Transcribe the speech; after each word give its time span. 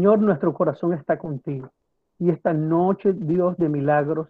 Señor, 0.00 0.18
nuestro 0.20 0.54
corazón 0.54 0.94
está 0.94 1.18
contigo. 1.18 1.72
Y 2.18 2.30
esta 2.30 2.54
noche, 2.54 3.12
Dios 3.12 3.58
de 3.58 3.68
milagros, 3.68 4.28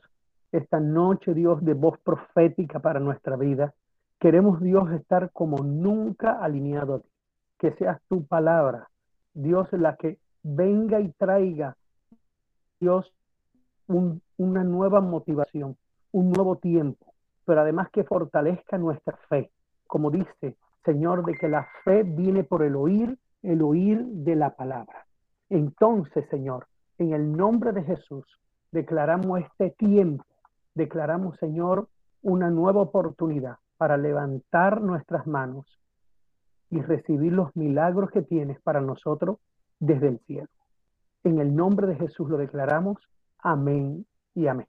esta 0.50 0.80
noche, 0.80 1.32
Dios 1.32 1.64
de 1.64 1.74
voz 1.74 1.96
profética 2.00 2.80
para 2.80 2.98
nuestra 2.98 3.36
vida, 3.36 3.72
queremos, 4.18 4.60
Dios, 4.60 4.90
estar 4.90 5.30
como 5.30 5.58
nunca 5.58 6.32
alineado 6.42 6.94
a 6.96 6.98
ti. 6.98 7.08
Que 7.56 7.70
seas 7.74 8.02
tu 8.08 8.26
palabra, 8.26 8.88
Dios, 9.32 9.68
la 9.70 9.94
que 9.94 10.18
venga 10.42 10.98
y 10.98 11.12
traiga, 11.12 11.76
Dios, 12.80 13.14
una 13.86 14.64
nueva 14.64 15.00
motivación, 15.00 15.76
un 16.10 16.32
nuevo 16.32 16.56
tiempo, 16.56 17.14
pero 17.44 17.60
además 17.60 17.90
que 17.92 18.02
fortalezca 18.02 18.76
nuestra 18.76 19.16
fe. 19.28 19.52
Como 19.86 20.10
dice, 20.10 20.56
Señor, 20.84 21.24
de 21.24 21.34
que 21.34 21.48
la 21.48 21.68
fe 21.84 22.02
viene 22.02 22.42
por 22.42 22.64
el 22.64 22.74
oír, 22.74 23.16
el 23.44 23.62
oír 23.62 24.04
de 24.04 24.34
la 24.34 24.56
palabra. 24.56 25.06
Entonces, 25.50 26.24
Señor, 26.30 26.66
en 26.98 27.12
el 27.12 27.32
nombre 27.32 27.72
de 27.72 27.82
Jesús, 27.82 28.24
declaramos 28.70 29.40
este 29.40 29.70
tiempo, 29.70 30.24
declaramos, 30.74 31.36
Señor, 31.38 31.88
una 32.22 32.50
nueva 32.50 32.80
oportunidad 32.82 33.56
para 33.76 33.96
levantar 33.96 34.80
nuestras 34.80 35.26
manos 35.26 35.66
y 36.70 36.80
recibir 36.80 37.32
los 37.32 37.54
milagros 37.56 38.10
que 38.10 38.22
tienes 38.22 38.60
para 38.62 38.80
nosotros 38.80 39.38
desde 39.80 40.08
el 40.08 40.18
cielo. 40.20 40.48
En 41.24 41.38
el 41.38 41.54
nombre 41.54 41.86
de 41.88 41.96
Jesús 41.96 42.28
lo 42.30 42.36
declaramos. 42.36 42.98
Amén 43.38 44.06
y 44.34 44.46
amén. 44.46 44.68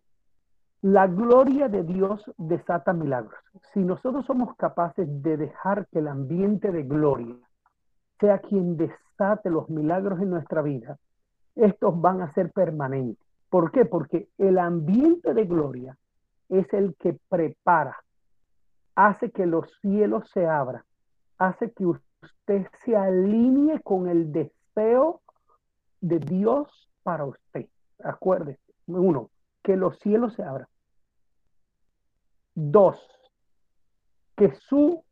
La 0.81 1.05
gloria 1.05 1.69
de 1.69 1.83
Dios 1.83 2.23
desata 2.37 2.91
milagros. 2.91 3.39
Si 3.73 3.81
nosotros 3.81 4.25
somos 4.25 4.55
capaces 4.55 5.07
de 5.21 5.37
dejar 5.37 5.87
que 5.87 5.99
el 5.99 6.07
ambiente 6.07 6.71
de 6.71 6.83
gloria 6.83 7.35
sea 8.19 8.39
quien 8.39 8.77
los 9.45 9.69
milagros 9.69 10.19
en 10.21 10.29
nuestra 10.29 10.61
vida, 10.61 10.97
estos 11.55 11.99
van 11.99 12.21
a 12.21 12.31
ser 12.31 12.51
permanentes. 12.51 13.25
¿Por 13.49 13.71
qué? 13.71 13.85
Porque 13.85 14.29
el 14.37 14.57
ambiente 14.57 15.33
de 15.33 15.45
gloria 15.45 15.97
es 16.49 16.71
el 16.73 16.95
que 16.95 17.17
prepara, 17.29 17.97
hace 18.95 19.31
que 19.31 19.45
los 19.45 19.69
cielos 19.81 20.29
se 20.33 20.47
abran, 20.47 20.83
hace 21.37 21.71
que 21.71 21.85
usted 21.85 22.67
se 22.83 22.95
alinee 22.95 23.81
con 23.81 24.07
el 24.07 24.31
deseo 24.31 25.21
de 25.99 26.19
Dios 26.19 26.89
para 27.03 27.25
usted. 27.25 27.67
Acuérdese, 28.03 28.73
uno, 28.87 29.29
que 29.61 29.75
los 29.75 29.99
cielos 29.99 30.33
se 30.33 30.43
abran. 30.43 30.67
Dos, 32.55 32.99
que 34.35 34.51
su 34.51 35.03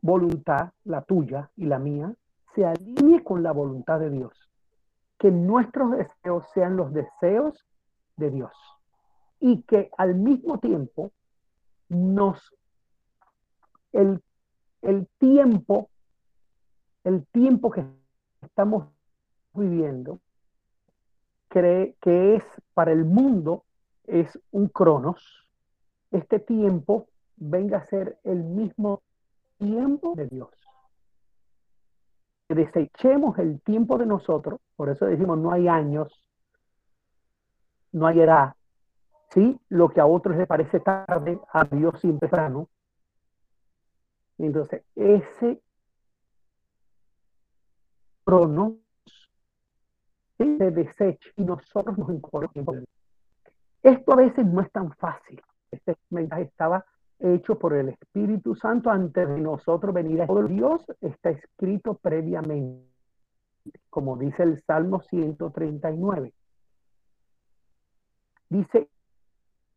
voluntad, 0.00 0.72
la 0.84 1.02
tuya 1.02 1.50
y 1.56 1.66
la 1.66 1.78
mía, 1.78 2.14
se 2.54 2.64
alinee 2.64 3.22
con 3.22 3.42
la 3.42 3.52
voluntad 3.52 4.00
de 4.00 4.10
Dios. 4.10 4.32
Que 5.18 5.30
nuestros 5.30 5.92
deseos 5.92 6.44
sean 6.52 6.76
los 6.76 6.92
deseos 6.92 7.64
de 8.16 8.30
Dios. 8.30 8.52
Y 9.40 9.62
que 9.62 9.90
al 9.96 10.14
mismo 10.14 10.58
tiempo 10.58 11.12
nos, 11.88 12.54
el, 13.92 14.22
el 14.82 15.08
tiempo, 15.18 15.90
el 17.04 17.26
tiempo 17.26 17.70
que 17.70 17.84
estamos 18.42 18.88
viviendo, 19.54 20.20
cree 21.48 21.96
que 22.00 22.36
es 22.36 22.44
para 22.74 22.92
el 22.92 23.04
mundo, 23.04 23.64
es 24.06 24.38
un 24.50 24.68
cronos, 24.68 25.22
este 26.10 26.38
tiempo 26.38 27.08
venga 27.36 27.78
a 27.78 27.86
ser 27.86 28.18
el 28.24 28.42
mismo 28.42 29.02
tiempo 29.58 30.14
de 30.14 30.26
Dios. 30.26 30.50
Desechemos 32.54 33.38
el 33.38 33.60
tiempo 33.60 33.98
de 33.98 34.06
nosotros, 34.06 34.60
por 34.76 34.88
eso 34.88 35.06
decimos 35.06 35.38
no 35.38 35.52
hay 35.52 35.68
años, 35.68 36.22
no 37.92 38.06
hay 38.06 38.20
edad, 38.20 38.54
¿sí? 39.30 39.58
Lo 39.68 39.88
que 39.88 40.00
a 40.00 40.06
otros 40.06 40.36
les 40.36 40.46
parece 40.46 40.80
tarde, 40.80 41.38
a 41.52 41.64
Dios 41.64 41.98
siempre 42.00 42.28
temprano. 42.28 42.68
Entonces, 44.38 44.82
ese 44.96 45.62
cronos 48.24 48.74
se 50.38 50.44
desecha 50.44 51.28
y 51.36 51.44
nosotros 51.44 51.96
nos 51.98 52.10
incorporamos. 52.10 52.84
Esto 53.82 54.12
a 54.12 54.16
veces 54.16 54.46
no 54.46 54.60
es 54.60 54.70
tan 54.70 54.92
fácil. 54.92 55.40
Este 55.70 55.96
mensaje 56.10 56.42
estaba 56.42 56.84
hecho 57.22 57.58
por 57.58 57.74
el 57.74 57.90
Espíritu 57.90 58.54
Santo 58.54 58.90
antes 58.90 59.28
de 59.28 59.40
nosotros 59.40 59.94
venir 59.94 60.26
todo 60.26 60.44
Dios 60.44 60.84
está 61.00 61.30
escrito 61.30 61.94
previamente, 61.94 62.86
como 63.88 64.16
dice 64.16 64.42
el 64.42 64.60
Salmo 64.62 65.00
139. 65.00 66.32
Dice, 68.48 68.88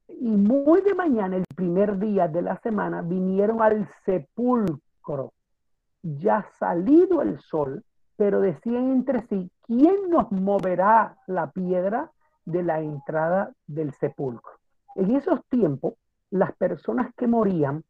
y 0.08 0.30
muy 0.30 0.82
de 0.82 0.94
mañana, 0.94 1.38
el 1.38 1.46
primer 1.56 1.98
día 1.98 2.28
de 2.28 2.42
la 2.42 2.58
semana, 2.58 3.02
vinieron 3.02 3.62
al 3.62 3.88
sepulcro, 4.06 5.34
ya 6.02 6.46
salido 6.60 7.22
el 7.22 7.40
sol, 7.40 7.84
pero 8.18 8.42
decían 8.42 8.92
entre 8.92 9.26
sí, 9.28 9.50
¿quién 9.66 10.10
nos 10.10 10.32
moverá 10.32 11.18
la 11.28 11.52
piedra 11.52 12.12
de 12.46 12.64
la 12.64 12.82
entrada 12.82 13.54
del 13.68 13.94
sepulcro? 13.94 14.54
En 14.96 15.16
esos 15.16 15.44
tiempos, 15.48 15.96
las 16.36 16.54
personas 16.58 17.14
que 17.16 17.28
morían, 17.28 17.84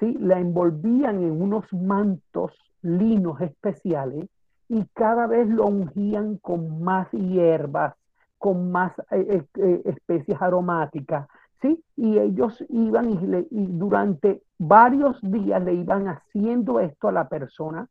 ¿sí? 0.00 0.16
la 0.20 0.40
envolvían 0.40 1.22
en 1.22 1.40
unos 1.40 1.72
mantos 1.72 2.52
linos 2.82 3.40
especiales 3.40 4.26
y 4.68 4.84
cada 4.94 5.28
vez 5.28 5.48
lo 5.48 5.66
ungían 5.66 6.38
con 6.38 6.82
más 6.82 7.08
hierbas, 7.12 7.94
con 8.36 8.72
más 8.72 8.92
eh, 9.12 9.26
eh, 9.28 9.44
eh, 9.58 9.82
especies 9.84 10.42
aromáticas, 10.42 11.28
¿sí? 11.62 11.82
Y 11.96 12.18
ellos 12.18 12.64
iban 12.68 13.10
y, 13.50 13.66
durante 13.66 14.42
varios 14.58 15.20
días 15.22 15.62
le 15.62 15.74
iban 15.74 16.08
haciendo 16.08 16.80
esto 16.80 17.08
a 17.08 17.12
la 17.12 17.28
persona 17.28 17.86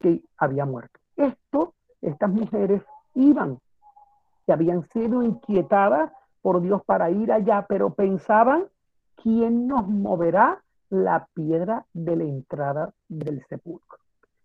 que 0.00 0.20
había 0.36 0.66
muerto. 0.66 0.98
Esto, 1.16 1.74
estas 2.02 2.30
mujeres 2.30 2.82
iban, 3.14 3.58
que 4.46 4.52
habían 4.52 4.82
sido 4.88 5.22
inquietadas 5.22 6.10
por 6.42 6.60
Dios 6.60 6.82
para 6.84 7.10
ir 7.10 7.30
allá, 7.30 7.64
pero 7.68 7.90
pensaban, 7.94 8.64
¿quién 9.22 9.66
nos 9.66 9.88
moverá 9.88 10.62
la 10.90 11.26
piedra 11.34 11.84
de 11.92 12.16
la 12.16 12.24
entrada 12.24 12.92
del 13.08 13.44
sepulcro? 13.48 13.98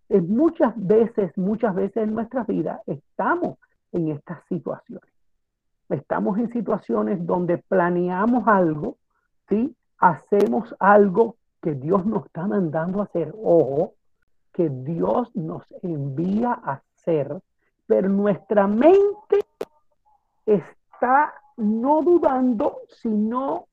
En 0.09 0.35
muchas 0.35 0.73
veces, 0.75 1.37
muchas 1.37 1.75
veces 1.75 2.03
en 2.03 2.15
nuestras 2.15 2.47
vidas 2.47 2.81
estamos 2.87 3.57
en 3.91 4.09
estas 4.09 4.43
situaciones. 4.47 5.09
Estamos 5.89 6.37
en 6.37 6.51
situaciones 6.51 7.25
donde 7.25 7.57
planeamos 7.57 8.47
algo, 8.47 8.97
¿sí? 9.47 9.75
Hacemos 9.99 10.75
algo 10.79 11.35
que 11.61 11.73
Dios 11.73 12.05
nos 12.05 12.25
está 12.25 12.47
mandando 12.47 13.01
a 13.01 13.05
hacer. 13.05 13.33
Ojo, 13.41 13.93
que 14.53 14.69
Dios 14.69 15.35
nos 15.35 15.63
envía 15.81 16.51
a 16.51 16.81
hacer, 16.97 17.39
pero 17.87 18.09
nuestra 18.09 18.67
mente 18.67 19.45
está 20.45 21.33
no 21.57 22.01
dudando, 22.01 22.79
sino 22.89 23.68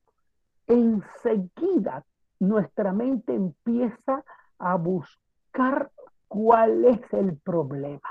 enseguida 0.67 2.03
nuestra 2.39 2.91
mente 2.93 3.33
empieza 3.33 4.23
a 4.59 4.75
buscar 4.75 5.91
cuál 6.27 6.85
es 6.85 7.13
el 7.13 7.37
problema. 7.37 8.09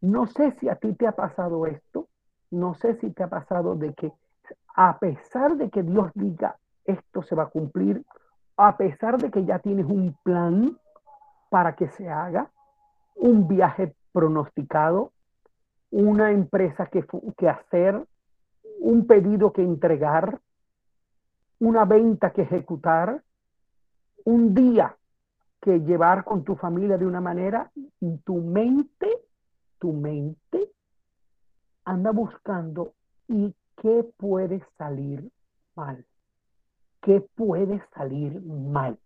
No 0.00 0.26
sé 0.26 0.52
si 0.52 0.68
a 0.68 0.76
ti 0.76 0.94
te 0.94 1.06
ha 1.06 1.12
pasado 1.12 1.66
esto, 1.66 2.08
no 2.50 2.74
sé 2.74 2.94
si 2.96 3.10
te 3.10 3.22
ha 3.22 3.28
pasado 3.28 3.74
de 3.74 3.94
que 3.94 4.12
a 4.74 4.98
pesar 4.98 5.56
de 5.56 5.70
que 5.70 5.82
Dios 5.82 6.10
diga 6.14 6.56
esto 6.84 7.22
se 7.22 7.34
va 7.34 7.44
a 7.44 7.50
cumplir, 7.50 8.04
a 8.56 8.76
pesar 8.76 9.18
de 9.18 9.30
que 9.30 9.44
ya 9.44 9.58
tienes 9.58 9.86
un 9.86 10.16
plan 10.22 10.76
para 11.50 11.74
que 11.74 11.88
se 11.88 12.08
haga, 12.08 12.50
un 13.16 13.48
viaje 13.48 13.94
pronosticado, 14.12 15.12
una 15.90 16.30
empresa 16.30 16.86
que, 16.86 17.04
que 17.36 17.48
hacer, 17.48 18.06
un 18.80 19.06
pedido 19.06 19.52
que 19.52 19.62
entregar, 19.62 20.40
una 21.60 21.84
venta 21.84 22.32
que 22.32 22.42
ejecutar, 22.42 23.22
un 24.24 24.54
día 24.54 24.96
que 25.60 25.80
llevar 25.80 26.24
con 26.24 26.42
tu 26.42 26.56
familia 26.56 26.98
de 26.98 27.06
una 27.06 27.20
manera, 27.20 27.70
y 28.00 28.16
tu 28.18 28.36
mente, 28.36 29.08
tu 29.78 29.92
mente 29.92 30.72
anda 31.84 32.10
buscando 32.12 32.94
y 33.28 33.54
qué 33.76 34.04
puede 34.16 34.62
salir 34.78 35.30
mal, 35.74 36.04
qué 37.02 37.20
puede 37.34 37.82
salir 37.94 38.40
mal. 38.42 38.98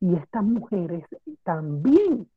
Y 0.00 0.14
estas 0.16 0.44
mujeres 0.44 1.04
también 1.44 2.28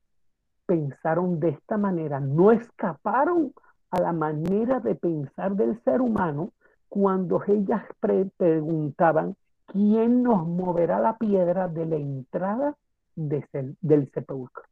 pensaron 0.66 1.40
de 1.40 1.50
esta 1.50 1.78
manera, 1.78 2.20
no 2.20 2.52
escaparon 2.52 3.54
a 3.92 4.02
la 4.02 4.12
manera 4.12 4.80
de 4.80 4.96
pensar 4.96 5.56
del 5.56 5.82
ser 5.84 6.02
humano 6.02 6.52
cuando 6.90 7.42
ellas 7.48 7.84
preguntaban, 8.00 9.36
¿quién 9.76 10.24
nos 10.24 10.48
moverá 10.48 11.02
la 11.02 11.18
piedra 11.18 11.68
de 11.68 11.86
la 11.86 11.98
entrada 11.98 12.78
del 13.14 14.10
sepulcro? 14.14 14.64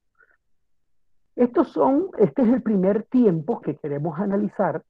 Estos 1.36 1.74
son, 1.74 2.08
este 2.20 2.44
es 2.44 2.48
el 2.48 2.62
primer 2.62 3.04
tiempo 3.04 3.60
que 3.60 3.76
queremos 3.76 4.18
analizar 4.18 4.82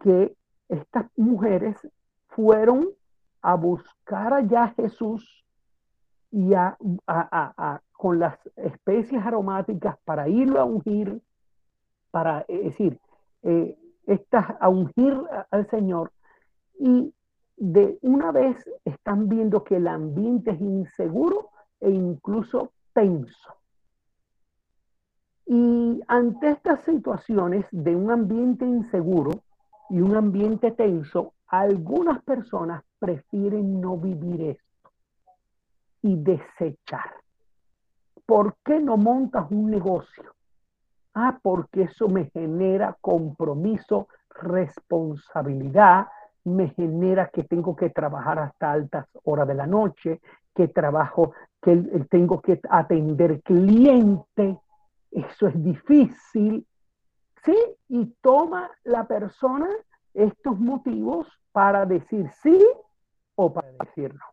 que 0.00 0.34
estas 0.68 1.06
mujeres 1.16 1.76
fueron 2.30 2.88
a 3.40 3.54
buscar 3.54 4.32
allá 4.32 4.64
a 4.64 4.74
Jesús 4.74 5.44
y 6.32 6.52
a, 6.54 6.76
con 7.92 8.18
las 8.18 8.36
especies 8.56 9.24
aromáticas 9.24 9.96
para 10.04 10.28
irlo 10.28 10.60
a 10.60 10.64
ungir, 10.64 11.22
para 12.10 12.44
es 12.48 12.64
decir, 12.64 12.98
eh, 13.44 13.78
estas, 14.06 14.56
a 14.58 14.68
ungir 14.68 15.14
al 15.52 15.70
Señor 15.70 16.10
y 16.80 17.14
de 17.56 17.98
una 18.02 18.32
vez 18.32 18.56
están 18.84 19.28
viendo 19.28 19.64
que 19.64 19.76
el 19.76 19.88
ambiente 19.88 20.52
es 20.52 20.60
inseguro 20.60 21.50
e 21.80 21.90
incluso 21.90 22.72
tenso. 22.92 23.54
Y 25.46 26.00
ante 26.08 26.50
estas 26.50 26.82
situaciones 26.84 27.66
de 27.70 27.94
un 27.94 28.10
ambiente 28.10 28.64
inseguro 28.64 29.42
y 29.90 30.00
un 30.00 30.16
ambiente 30.16 30.70
tenso, 30.70 31.34
algunas 31.46 32.22
personas 32.22 32.82
prefieren 32.98 33.80
no 33.80 33.98
vivir 33.98 34.40
esto 34.42 34.90
y 36.02 36.16
desechar. 36.16 37.12
¿Por 38.26 38.56
qué 38.64 38.80
no 38.80 38.96
montas 38.96 39.50
un 39.50 39.70
negocio? 39.70 40.34
Ah, 41.12 41.38
porque 41.42 41.82
eso 41.82 42.08
me 42.08 42.30
genera 42.30 42.96
compromiso, 43.00 44.08
responsabilidad, 44.30 46.08
me 46.44 46.68
genera 46.70 47.28
que 47.28 47.44
tengo 47.44 47.74
que 47.74 47.90
trabajar 47.90 48.38
hasta 48.38 48.72
altas 48.72 49.06
horas 49.24 49.48
de 49.48 49.54
la 49.54 49.66
noche, 49.66 50.20
que 50.54 50.68
trabajo, 50.68 51.32
que 51.60 51.76
tengo 52.10 52.40
que 52.40 52.60
atender 52.68 53.40
cliente, 53.42 54.58
eso 55.10 55.46
es 55.48 55.62
difícil, 55.62 56.66
¿sí? 57.44 57.56
Y 57.88 58.06
toma 58.20 58.70
la 58.84 59.06
persona 59.06 59.68
estos 60.12 60.58
motivos 60.58 61.26
para 61.52 61.86
decir 61.86 62.30
sí 62.42 62.58
o 63.36 63.52
para 63.52 63.68
decir 63.84 64.14
no. 64.14 64.24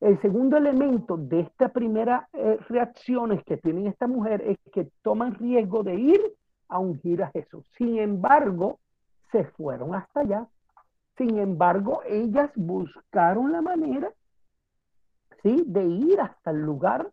El 0.00 0.20
segundo 0.22 0.56
elemento 0.56 1.16
de 1.16 1.40
esta 1.40 1.68
primera 1.68 2.28
eh, 2.32 2.58
reacciones 2.68 3.44
que 3.44 3.58
tienen 3.58 3.86
esta 3.86 4.06
mujer 4.06 4.42
es 4.42 4.58
que 4.72 4.88
toman 5.02 5.34
riesgo 5.34 5.82
de 5.82 5.94
ir 5.94 6.20
a 6.68 6.78
ungir 6.78 7.22
a 7.22 7.30
Jesús. 7.30 7.66
Sin 7.76 7.98
embargo, 7.98 8.78
se 9.30 9.44
fueron 9.44 9.94
hasta 9.94 10.20
allá. 10.20 10.46
Sin 11.16 11.38
embargo, 11.38 12.02
ellas 12.06 12.50
buscaron 12.54 13.52
la 13.52 13.60
manera, 13.60 14.10
¿sí? 15.42 15.64
De 15.66 15.84
ir 15.84 16.20
hasta 16.20 16.50
el 16.50 16.62
lugar 16.62 17.10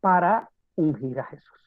para 0.00 0.50
ungir 0.76 1.20
a 1.20 1.24
Jesús. 1.24 1.58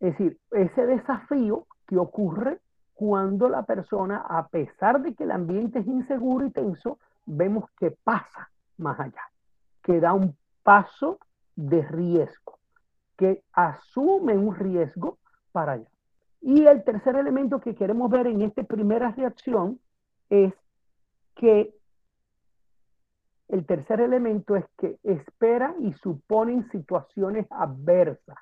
Es 0.00 0.12
decir, 0.12 0.38
ese 0.50 0.86
desafío 0.86 1.66
que 1.86 1.98
ocurre 1.98 2.60
cuando 2.94 3.48
la 3.48 3.64
persona, 3.64 4.24
a 4.28 4.48
pesar 4.48 5.02
de 5.02 5.14
que 5.14 5.24
el 5.24 5.32
ambiente 5.32 5.80
es 5.80 5.86
inseguro 5.86 6.46
y 6.46 6.50
tenso, 6.50 6.98
vemos 7.26 7.70
que 7.78 7.90
pasa 7.90 8.50
más 8.78 8.98
allá, 9.00 9.22
que 9.82 10.00
da 10.00 10.12
un 10.12 10.36
paso 10.62 11.18
de 11.56 11.82
riesgo, 11.82 12.58
que 13.16 13.42
asume 13.52 14.36
un 14.36 14.54
riesgo 14.54 15.18
para 15.52 15.72
allá. 15.72 15.88
Y 16.40 16.66
el 16.66 16.84
tercer 16.84 17.16
elemento 17.16 17.60
que 17.60 17.74
queremos 17.74 18.10
ver 18.10 18.26
en 18.26 18.42
esta 18.42 18.62
primera 18.64 19.10
reacción 19.12 19.80
es 20.30 20.52
que 21.34 21.74
el 23.48 23.66
tercer 23.66 24.00
elemento 24.00 24.56
es 24.56 24.64
que 24.78 24.98
espera 25.02 25.74
y 25.78 25.92
suponen 25.92 26.68
situaciones 26.70 27.46
adversas. 27.50 28.36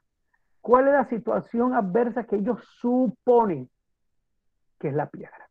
¿Cuál 0.60 0.88
es 0.88 0.92
la 0.94 1.08
situación 1.08 1.74
adversa 1.74 2.24
que 2.24 2.36
ellos 2.36 2.58
suponen? 2.80 3.68
Que 4.78 4.88
es 4.88 4.94
la 4.94 5.10
piedra. 5.10 5.50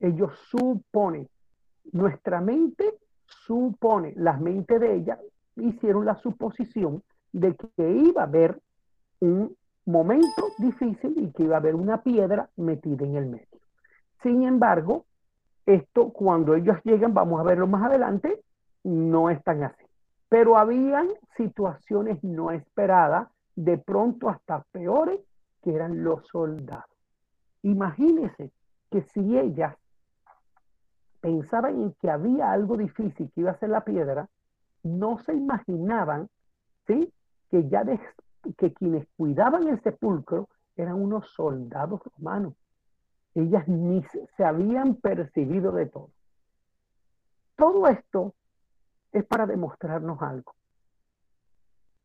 Ellos 0.00 0.38
suponen. 0.50 1.28
Nuestra 1.92 2.40
mente 2.40 2.98
supone, 3.24 4.12
las 4.16 4.40
mentes 4.40 4.78
de 4.78 4.94
ella 4.94 5.18
hicieron 5.56 6.04
la 6.04 6.16
suposición 6.16 7.02
de 7.32 7.56
que 7.56 7.90
iba 7.90 8.22
a 8.22 8.26
haber 8.26 8.60
un 9.20 9.56
momento 9.86 10.48
difícil 10.58 11.14
y 11.16 11.32
que 11.32 11.44
iba 11.44 11.56
a 11.56 11.60
haber 11.60 11.74
una 11.74 12.02
piedra 12.02 12.50
metida 12.56 13.06
en 13.06 13.16
el 13.16 13.26
medio. 13.26 13.57
Sin 14.22 14.42
embargo, 14.42 15.04
esto 15.66 16.10
cuando 16.10 16.54
ellos 16.54 16.78
llegan, 16.84 17.14
vamos 17.14 17.40
a 17.40 17.44
verlo 17.44 17.66
más 17.66 17.84
adelante, 17.84 18.42
no 18.84 19.30
es 19.30 19.42
tan 19.44 19.62
así. 19.64 19.84
Pero 20.28 20.56
habían 20.56 21.08
situaciones 21.36 22.22
no 22.24 22.50
esperadas 22.50 23.28
de 23.54 23.78
pronto 23.78 24.28
hasta 24.28 24.64
peores 24.72 25.20
que 25.62 25.74
eran 25.74 26.02
los 26.02 26.26
soldados. 26.28 26.90
Imagínense 27.62 28.50
que 28.90 29.02
si 29.02 29.38
ellas 29.38 29.76
pensaban 31.20 31.80
en 31.80 31.92
que 32.00 32.10
había 32.10 32.52
algo 32.52 32.76
difícil 32.76 33.30
que 33.34 33.40
iba 33.40 33.50
a 33.50 33.58
ser 33.58 33.70
la 33.70 33.84
piedra, 33.84 34.28
no 34.82 35.18
se 35.18 35.34
imaginaban, 35.34 36.28
¿sí? 36.86 37.12
Que 37.50 37.68
ya 37.68 37.84
que 38.56 38.72
quienes 38.72 39.06
cuidaban 39.16 39.68
el 39.68 39.80
sepulcro 39.82 40.48
eran 40.76 40.94
unos 40.94 41.28
soldados 41.32 42.00
romanos. 42.16 42.54
Ellas 43.38 43.68
ni 43.68 44.02
se, 44.36 44.44
habían 44.44 44.96
percibido 44.96 45.70
de 45.70 45.86
todo. 45.86 46.10
Todo 47.54 47.86
esto 47.86 48.34
es 49.12 49.24
para 49.24 49.46
demostrarnos 49.46 50.20
algo 50.22 50.56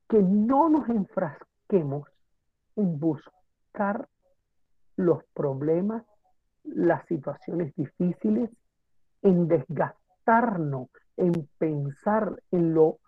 que 0.07 0.21
no 0.21 0.69
nos 0.69 0.87
enfrasquemos 0.89 2.07
en 2.75 2.99
buscar 2.99 4.07
los 4.95 5.23
problemas, 5.33 6.03
las 6.63 7.03
situaciones 7.07 7.73
difíciles, 7.75 8.51
en 9.23 9.47
desgastarnos, 9.47 10.89
en 11.17 11.49
pensar 11.57 12.43
en 12.51 12.75
lo 12.75 12.99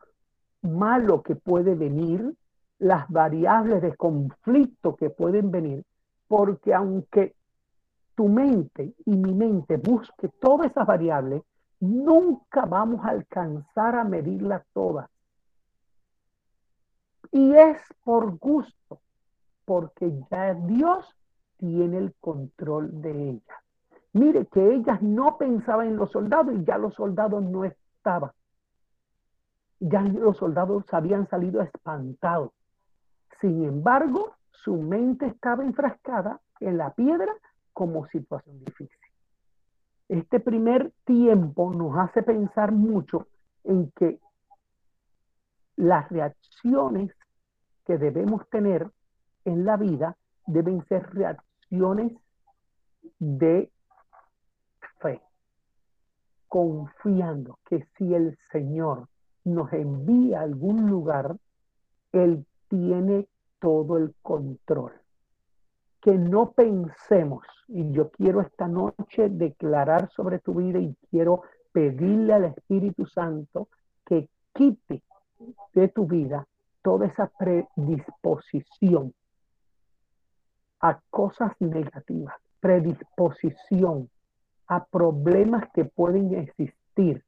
malo 0.63 1.21
que 1.21 1.35
puede 1.35 1.75
venir, 1.75 2.33
las 2.79 3.07
variables 3.07 3.83
de 3.83 3.95
conflicto 3.95 4.95
que 4.95 5.11
pueden 5.11 5.51
venir, 5.51 5.85
porque 6.27 6.73
aunque 6.73 7.35
tu 8.15 8.27
mente 8.27 8.93
y 9.05 9.15
mi 9.15 9.33
mente 9.33 9.77
busque 9.77 10.29
todas 10.39 10.71
esas 10.71 10.87
variables, 10.87 11.43
nunca 11.79 12.65
vamos 12.65 13.05
a 13.05 13.09
alcanzar 13.09 13.95
a 13.95 14.03
medirlas 14.03 14.63
todas. 14.73 15.09
Y 17.31 17.53
es 17.53 17.81
por 18.03 18.37
gusto, 18.37 19.01
porque 19.65 20.13
ya 20.31 20.53
Dios 20.53 21.05
tiene 21.57 21.97
el 21.97 22.13
control 22.19 23.01
de 23.01 23.29
ella. 23.31 23.63
Mire 24.13 24.45
que 24.45 24.75
ellas 24.75 25.01
no 25.01 25.37
pensaban 25.37 25.87
en 25.87 25.97
los 25.97 26.11
soldados 26.11 26.55
y 26.55 26.63
ya 26.63 26.77
los 26.77 26.93
soldados 26.93 27.43
no 27.43 27.65
estaban. 27.65 28.31
Ya 29.81 30.01
los 30.01 30.37
soldados 30.37 30.85
habían 30.93 31.27
salido 31.27 31.61
espantados. 31.61 32.51
Sin 33.41 33.65
embargo, 33.65 34.35
su 34.51 34.77
mente 34.77 35.25
estaba 35.25 35.65
enfrascada 35.65 36.39
en 36.61 36.77
la 36.77 36.93
piedra 36.93 37.33
como 37.75 38.07
situación 38.07 38.63
difícil. 38.63 38.97
Este 40.07 40.39
primer 40.39 40.93
tiempo 41.03 41.73
nos 41.73 41.97
hace 41.97 42.23
pensar 42.23 42.71
mucho 42.71 43.27
en 43.65 43.91
que 43.91 44.17
las 45.75 46.07
reacciones 46.09 47.11
que 47.85 47.97
debemos 47.97 48.47
tener 48.49 48.89
en 49.43 49.65
la 49.65 49.75
vida 49.75 50.15
deben 50.47 50.85
ser 50.85 51.13
reacciones 51.13 52.13
de 53.19 53.69
fe, 54.99 55.21
confiando 56.47 57.59
que 57.65 57.85
si 57.97 58.13
el 58.13 58.37
Señor 58.51 59.09
nos 59.43 59.73
envía 59.73 60.39
a 60.39 60.43
algún 60.43 60.89
lugar, 60.89 61.35
Él 62.13 62.45
tiene 62.69 63.27
todo 63.59 63.97
el 63.97 64.15
control. 64.21 64.93
Que 65.99 66.17
no 66.17 66.51
pensemos, 66.51 67.45
y 67.67 67.91
yo 67.91 68.09
quiero 68.11 68.41
esta 68.41 68.67
noche 68.67 69.29
declarar 69.29 70.09
sobre 70.11 70.39
tu 70.39 70.53
vida 70.55 70.79
y 70.79 70.95
quiero 71.09 71.43
pedirle 71.71 72.33
al 72.33 72.45
Espíritu 72.45 73.05
Santo 73.05 73.67
que 74.05 74.29
quite 74.53 75.01
de 75.73 75.87
tu 75.89 76.05
vida 76.05 76.47
toda 76.81 77.07
esa 77.07 77.31
predisposición 77.37 79.13
a 80.79 80.99
cosas 81.09 81.51
negativas, 81.59 82.35
predisposición 82.59 84.09
a 84.67 84.85
problemas 84.85 85.69
que 85.73 85.85
pueden 85.85 86.33
existir, 86.35 87.23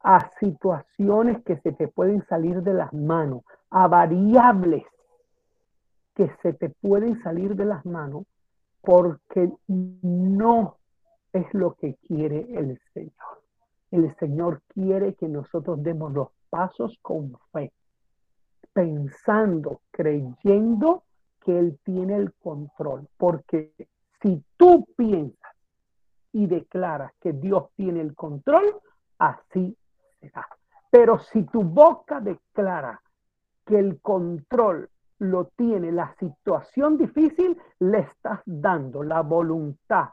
a 0.00 0.30
situaciones 0.38 1.42
que 1.44 1.56
se 1.58 1.72
te 1.72 1.88
pueden 1.88 2.24
salir 2.26 2.62
de 2.62 2.74
las 2.74 2.92
manos, 2.92 3.42
a 3.70 3.88
variables 3.88 4.84
que 6.14 6.30
se 6.42 6.52
te 6.52 6.70
pueden 6.70 7.20
salir 7.22 7.56
de 7.56 7.64
las 7.64 7.84
manos, 7.84 8.24
porque 8.86 9.50
no 9.66 10.76
es 11.32 11.52
lo 11.54 11.74
que 11.74 11.96
quiere 12.06 12.46
el 12.56 12.80
Señor. 12.94 13.42
El 13.90 14.14
Señor 14.14 14.62
quiere 14.68 15.14
que 15.14 15.26
nosotros 15.26 15.82
demos 15.82 16.12
los 16.12 16.28
pasos 16.48 16.96
con 17.02 17.36
fe 17.50 17.72
pensando, 18.72 19.80
creyendo 19.90 21.02
que 21.40 21.58
Él 21.58 21.80
tiene 21.82 22.14
el 22.14 22.32
control, 22.34 23.08
porque 23.16 23.72
si 24.22 24.44
tú 24.56 24.86
piensas 24.96 25.56
y 26.32 26.46
declaras 26.46 27.10
que 27.20 27.32
Dios 27.32 27.64
tiene 27.74 28.00
el 28.00 28.14
control, 28.14 28.72
así 29.18 29.76
será. 30.20 30.46
Pero 30.92 31.18
si 31.18 31.42
tu 31.42 31.64
boca 31.64 32.20
declara 32.20 33.02
que 33.64 33.80
el 33.80 34.00
control 34.00 34.88
lo 35.18 35.46
tiene 35.56 35.92
la 35.92 36.14
situación 36.18 36.98
difícil, 36.98 37.56
le 37.80 38.00
estás 38.00 38.40
dando 38.44 39.02
la 39.02 39.22
voluntad 39.22 40.08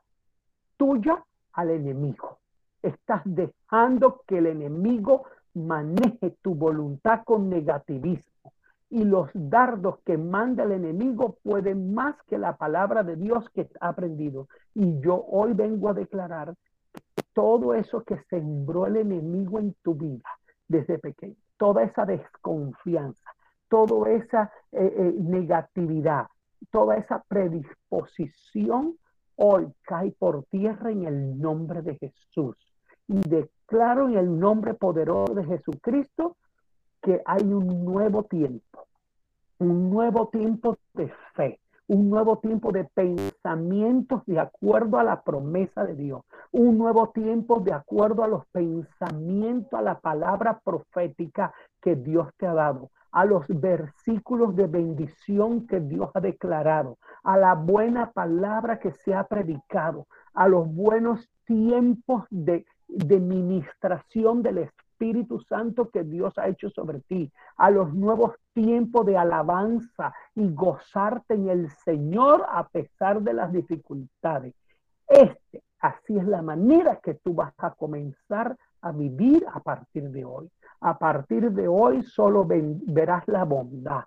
tuya 0.78 1.24
al 1.54 1.70
enemigo. 1.70 2.40
Estás 2.82 3.22
dejando 3.26 4.22
que 4.28 4.38
el 4.40 4.48
enemigo 4.48 5.26
maneje 5.54 6.38
tu 6.42 6.56
voluntad 6.56 7.24
con 7.24 7.50
negativismo. 7.50 8.54
Y 8.90 9.06
los 9.06 9.30
dardos 9.34 10.00
que 10.06 10.18
manda 10.18 10.64
el 10.64 10.74
enemigo 10.74 11.38
pueden 11.42 11.94
más 11.94 12.16
que 12.28 12.38
la 12.38 12.58
palabra 12.58 13.04
de 13.04 13.16
Dios 13.16 13.50
que 13.50 13.68
ha 13.80 13.90
aprendido. 13.90 14.48
Y 14.76 15.00
yo 15.00 15.26
hoy 15.28 15.54
vengo 15.54 15.90
a 15.90 15.94
declarar 15.94 16.54
todo 17.34 17.74
eso 17.74 18.04
que 18.04 18.20
sembró 18.30 18.86
el 18.86 18.98
enemigo 18.98 19.60
en 19.60 19.74
tu 19.82 19.96
vida 19.96 20.30
desde 20.68 21.00
pequeño, 21.00 21.36
toda 21.58 21.84
esa 21.84 22.06
desconfianza, 22.06 23.32
toda 23.74 24.12
esa 24.12 24.52
eh, 24.72 24.94
eh, 24.98 25.16
negatividad, 25.18 26.28
toda 26.70 26.96
esa 26.96 27.24
predisposición, 27.28 29.00
hoy 29.36 29.68
cae 29.82 30.12
por 30.12 30.44
tierra 30.44 30.92
en 30.92 31.06
el 31.06 31.40
nombre 31.40 31.82
de 31.82 31.98
Jesús. 31.98 32.56
Y 33.08 33.20
declaro 33.28 34.10
en 34.10 34.18
el 34.20 34.40
nombre 34.40 34.76
poderoso 34.76 35.34
de 35.34 35.46
Jesucristo 35.46 36.38
que 37.02 37.24
hay 37.26 37.42
un 37.52 37.84
nuevo 37.84 38.26
tiempo, 38.26 38.86
un 39.58 39.90
nuevo 39.90 40.28
tiempo 40.28 40.78
de 40.94 41.12
fe, 41.34 41.60
un 41.88 42.12
nuevo 42.12 42.38
tiempo 42.38 42.72
de 42.72 42.84
pensamientos 42.84 44.22
de 44.28 44.40
acuerdo 44.40 45.00
a 45.00 45.04
la 45.04 45.24
promesa 45.24 45.84
de 45.84 45.96
Dios, 45.96 46.22
un 46.52 46.78
nuevo 46.78 47.10
tiempo 47.10 47.60
de 47.60 47.74
acuerdo 47.74 48.24
a 48.24 48.28
los 48.28 48.46
pensamientos, 48.52 49.74
a 49.74 49.82
la 49.82 50.00
palabra 50.00 50.60
profética 50.64 51.52
que 51.82 51.96
Dios 51.96 52.30
te 52.38 52.46
ha 52.46 52.54
dado, 52.54 52.92
a 53.14 53.26
los 53.26 53.46
versículos 53.48 54.56
de 54.56 54.68
bendición 54.68 55.68
que 55.68 55.80
Dios 55.80 56.10
ha 56.16 56.20
declarado, 56.20 56.98
a 57.24 57.38
la 57.38 57.54
buena 57.54 58.12
palabra 58.12 58.80
que 58.80 58.92
se 58.92 59.14
ha 59.14 59.24
predicado, 59.28 60.08
a 60.34 60.48
los 60.48 60.68
buenos 60.68 61.30
tiempos 61.46 62.26
de, 62.32 62.66
de 62.88 63.20
ministración 63.20 64.42
del 64.42 64.58
Espíritu 64.58 65.40
Santo 65.42 65.90
que 65.90 66.04
Dios 66.04 66.38
ha 66.40 66.48
hecho 66.48 66.72
sobre 66.72 67.02
ti, 67.02 67.32
a 67.58 67.70
los 67.70 67.94
nuevos 67.94 68.34
tiempos 68.54 69.06
de 69.06 69.16
alabanza 69.16 70.12
y 70.34 70.52
gozarte 70.52 71.36
en 71.36 71.50
el 71.50 71.70
Señor 71.70 72.44
a 72.50 72.68
pesar 72.68 73.22
de 73.22 73.34
las 73.34 73.54
dificultades. 73.54 74.56
Este, 75.08 75.62
así 75.80 76.18
es 76.18 76.26
la 76.26 76.42
manera 76.42 77.00
que 77.04 77.14
tú 77.14 77.36
vas 77.36 77.54
a 77.60 77.72
comenzar 77.72 78.58
a 78.82 78.92
vivir 78.92 79.46
a 79.54 79.60
partir 79.60 80.10
de 80.10 80.26
hoy. 80.26 80.50
A 80.86 80.98
partir 80.98 81.52
de 81.52 81.68
hoy 81.68 82.04
solo 82.04 82.46
verás 82.48 83.28
la 83.28 83.46
bondad, 83.46 84.04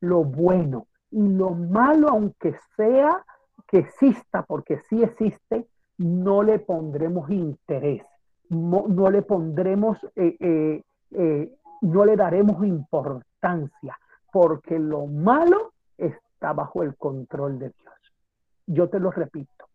lo 0.00 0.24
bueno 0.24 0.86
y 1.10 1.28
lo 1.28 1.50
malo, 1.50 2.08
aunque 2.08 2.54
sea 2.76 3.24
que 3.66 3.78
exista, 3.78 4.42
porque 4.42 4.78
sí 4.88 5.02
existe, 5.02 5.66
no 5.98 6.42
le 6.42 6.58
pondremos 6.58 7.30
interés 7.30 8.02
no, 8.50 9.10
le 9.10 9.22
pondremos, 9.22 9.98
eh, 10.16 10.36
eh, 10.40 10.82
eh, 11.12 11.56
no 11.82 12.04
le 12.04 12.16
daremos 12.16 12.64
importancia, 12.64 13.98
porque 14.32 14.78
lo 14.78 15.06
malo 15.06 15.72
está 15.96 16.52
bajo 16.52 16.82
el 16.82 16.96
control 16.96 17.58
de 17.58 17.70
Dios. 17.70 17.94
Yo 18.66 18.88
te 18.88 18.98
lo 18.98 19.10
repito, 19.10 19.66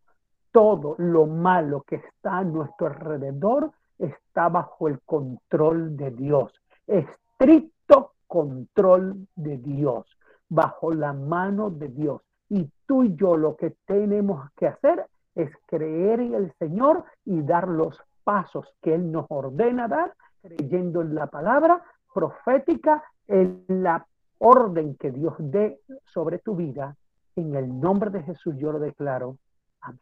todo 0.52 0.94
lo 0.98 1.26
malo 1.26 1.82
que 1.82 1.96
está 1.96 2.38
a 2.38 2.44
nuestro 2.44 2.86
alrededor 2.86 3.72
está 3.98 4.48
bajo 4.48 4.88
el 4.88 5.00
control 5.00 5.96
de 5.96 6.10
Dios, 6.10 6.52
estricto 6.86 8.12
control 8.26 9.26
de 9.34 9.58
Dios, 9.58 10.06
bajo 10.48 10.92
la 10.92 11.12
mano 11.12 11.70
de 11.70 11.88
Dios. 11.88 12.22
Y 12.48 12.70
tú 12.86 13.04
y 13.04 13.14
yo 13.16 13.36
lo 13.36 13.56
que 13.56 13.70
tenemos 13.86 14.50
que 14.56 14.68
hacer 14.68 15.06
es 15.34 15.50
creer 15.66 16.20
en 16.20 16.34
el 16.34 16.52
Señor 16.58 17.04
y 17.24 17.42
dar 17.42 17.68
los 17.68 18.00
pasos 18.24 18.66
que 18.82 18.94
Él 18.94 19.10
nos 19.10 19.26
ordena 19.28 19.88
dar, 19.88 20.14
creyendo 20.42 21.02
en 21.02 21.14
la 21.14 21.26
palabra 21.26 21.82
profética, 22.12 23.04
en 23.28 23.64
la 23.68 24.06
orden 24.38 24.96
que 24.96 25.10
Dios 25.10 25.34
dé 25.38 25.80
sobre 26.04 26.38
tu 26.38 26.56
vida. 26.56 26.96
En 27.34 27.54
el 27.54 27.80
nombre 27.80 28.10
de 28.10 28.22
Jesús 28.22 28.54
yo 28.56 28.72
lo 28.72 28.78
declaro. 28.78 29.36
Amén. 29.80 30.00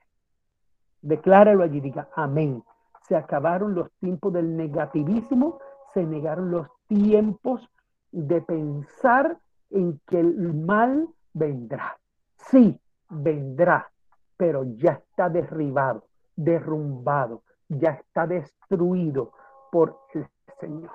Decláralo 1.02 1.64
allí, 1.64 1.80
diga, 1.80 2.08
amén. 2.14 2.62
Se 3.06 3.16
acabaron 3.16 3.74
los 3.74 3.90
tiempos 4.00 4.32
del 4.32 4.56
negativismo, 4.56 5.58
se 5.92 6.04
negaron 6.04 6.50
los 6.50 6.68
tiempos 6.86 7.68
de 8.10 8.40
pensar 8.40 9.38
en 9.70 10.00
que 10.06 10.20
el 10.20 10.54
mal 10.54 11.08
vendrá. 11.32 11.98
Sí, 12.36 12.78
vendrá, 13.10 13.90
pero 14.36 14.64
ya 14.76 14.92
está 14.92 15.28
derribado, 15.28 16.04
derrumbado, 16.36 17.42
ya 17.68 17.90
está 17.90 18.26
destruido 18.26 19.32
por 19.70 19.98
el 20.14 20.26
Señor. 20.60 20.90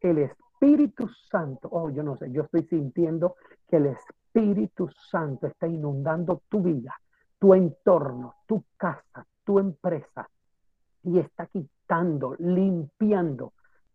El 0.00 0.18
Espíritu 0.18 1.08
Santo, 1.08 1.68
oh, 1.70 1.90
yo 1.90 2.02
no 2.02 2.16
sé, 2.16 2.30
yo 2.30 2.42
estoy 2.42 2.64
sintiendo 2.64 3.36
que 3.68 3.76
el 3.76 3.86
Espíritu 3.86 4.88
Santo 4.88 5.46
está 5.46 5.66
inundando 5.66 6.42
tu 6.48 6.60
vida, 6.60 6.94
tu 7.38 7.54
entorno, 7.54 8.34
tu 8.46 8.64
casa, 8.76 9.26
tu 9.44 9.58
empresa, 9.58 10.28
y 11.08 11.18
está 11.18 11.46
quitando, 11.46 12.34
limpiando 12.38 13.54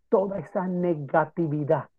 toda 0.10 0.40
esa 0.40 0.68
negatividad, 0.68 1.90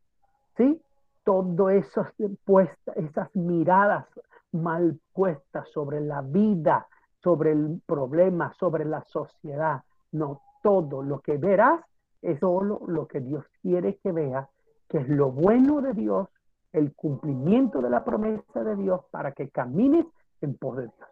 ¿sí? 0.57 0.81
Todo 1.23 1.71
eso, 1.71 2.07
puestas, 2.45 2.97
esas 2.97 3.35
miradas 3.35 4.07
mal 4.53 4.99
puestas 5.13 5.69
sobre 5.71 6.01
la 6.01 6.21
vida, 6.21 6.87
sobre 7.23 7.53
el 7.53 7.81
problema, 7.87 8.53
sobre 8.55 8.85
la 8.85 9.03
sociedad, 9.05 9.83
no, 10.13 10.43
todo 10.63 11.03
lo 11.03 11.21
que 11.21 11.37
verás 11.37 11.81
es 12.21 12.41
solo 12.41 12.83
lo 12.87 13.07
que 13.07 13.21
Dios 13.21 13.45
quiere 13.63 13.97
que 13.99 14.13
veas, 14.13 14.49
que 14.89 14.99
es 14.99 15.09
lo 15.09 15.31
bueno 15.31 15.81
de 15.81 15.93
Dios, 15.93 16.29
el 16.73 16.93
cumplimiento 16.95 17.81
de 17.81 17.91
la 17.91 18.05
promesa 18.05 18.65
de 18.65 18.75
Dios 18.77 19.03
para 19.11 19.33
que 19.33 19.49
camines 19.49 20.07
en 20.41 20.57
pos 20.57 20.77
de 20.77 20.83
Dios. 20.85 21.09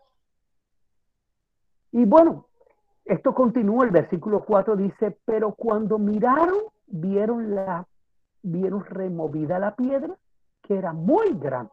Y 1.92 2.04
bueno, 2.04 2.46
esto 3.12 3.34
continúa, 3.34 3.84
el 3.84 3.90
versículo 3.90 4.42
4 4.44 4.74
dice, 4.74 5.18
pero 5.26 5.52
cuando 5.52 5.98
miraron, 5.98 6.56
vieron 6.86 7.54
la, 7.54 7.86
vieron 8.42 8.84
removida 8.84 9.58
la 9.58 9.76
piedra, 9.76 10.16
que 10.62 10.76
era 10.76 10.92
muy 10.92 11.34
grande. 11.34 11.70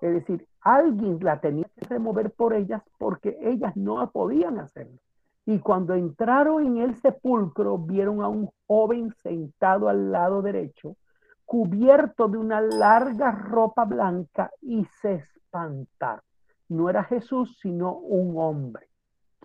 Es 0.00 0.12
decir, 0.12 0.46
alguien 0.60 1.18
la 1.22 1.40
tenía 1.40 1.68
que 1.74 1.86
remover 1.86 2.30
por 2.30 2.54
ellas 2.54 2.82
porque 2.98 3.36
ellas 3.42 3.76
no 3.76 4.08
podían 4.10 4.60
hacerlo. 4.60 4.98
Y 5.44 5.58
cuando 5.58 5.94
entraron 5.94 6.64
en 6.64 6.76
el 6.78 6.94
sepulcro, 6.96 7.78
vieron 7.78 8.22
a 8.22 8.28
un 8.28 8.48
joven 8.66 9.12
sentado 9.22 9.88
al 9.88 10.12
lado 10.12 10.40
derecho, 10.40 10.96
cubierto 11.44 12.28
de 12.28 12.38
una 12.38 12.60
larga 12.60 13.32
ropa 13.32 13.84
blanca, 13.84 14.50
y 14.60 14.84
se 15.00 15.14
espantaron. 15.14 16.22
No 16.68 16.90
era 16.90 17.04
Jesús, 17.04 17.58
sino 17.60 17.92
un 17.96 18.36
hombre. 18.38 18.88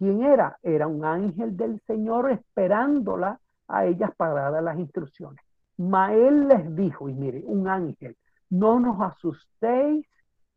¿Quién 0.02 0.24
era? 0.24 0.58
Era 0.64 0.88
un 0.88 1.06
ángel 1.06 1.56
del 1.56 1.80
Señor 1.86 2.32
esperándola 2.32 3.40
a 3.68 3.86
ellas 3.86 4.10
para 4.18 4.50
dar 4.50 4.64
las 4.64 4.80
instrucciones. 4.80 5.46
Mael 5.78 6.48
les 6.48 6.76
dijo, 6.76 7.08
y 7.08 7.14
mire, 7.14 7.44
un 7.46 7.68
ángel, 7.68 8.18
no 8.50 8.80
nos 8.80 9.00
asustéis, 9.00 10.08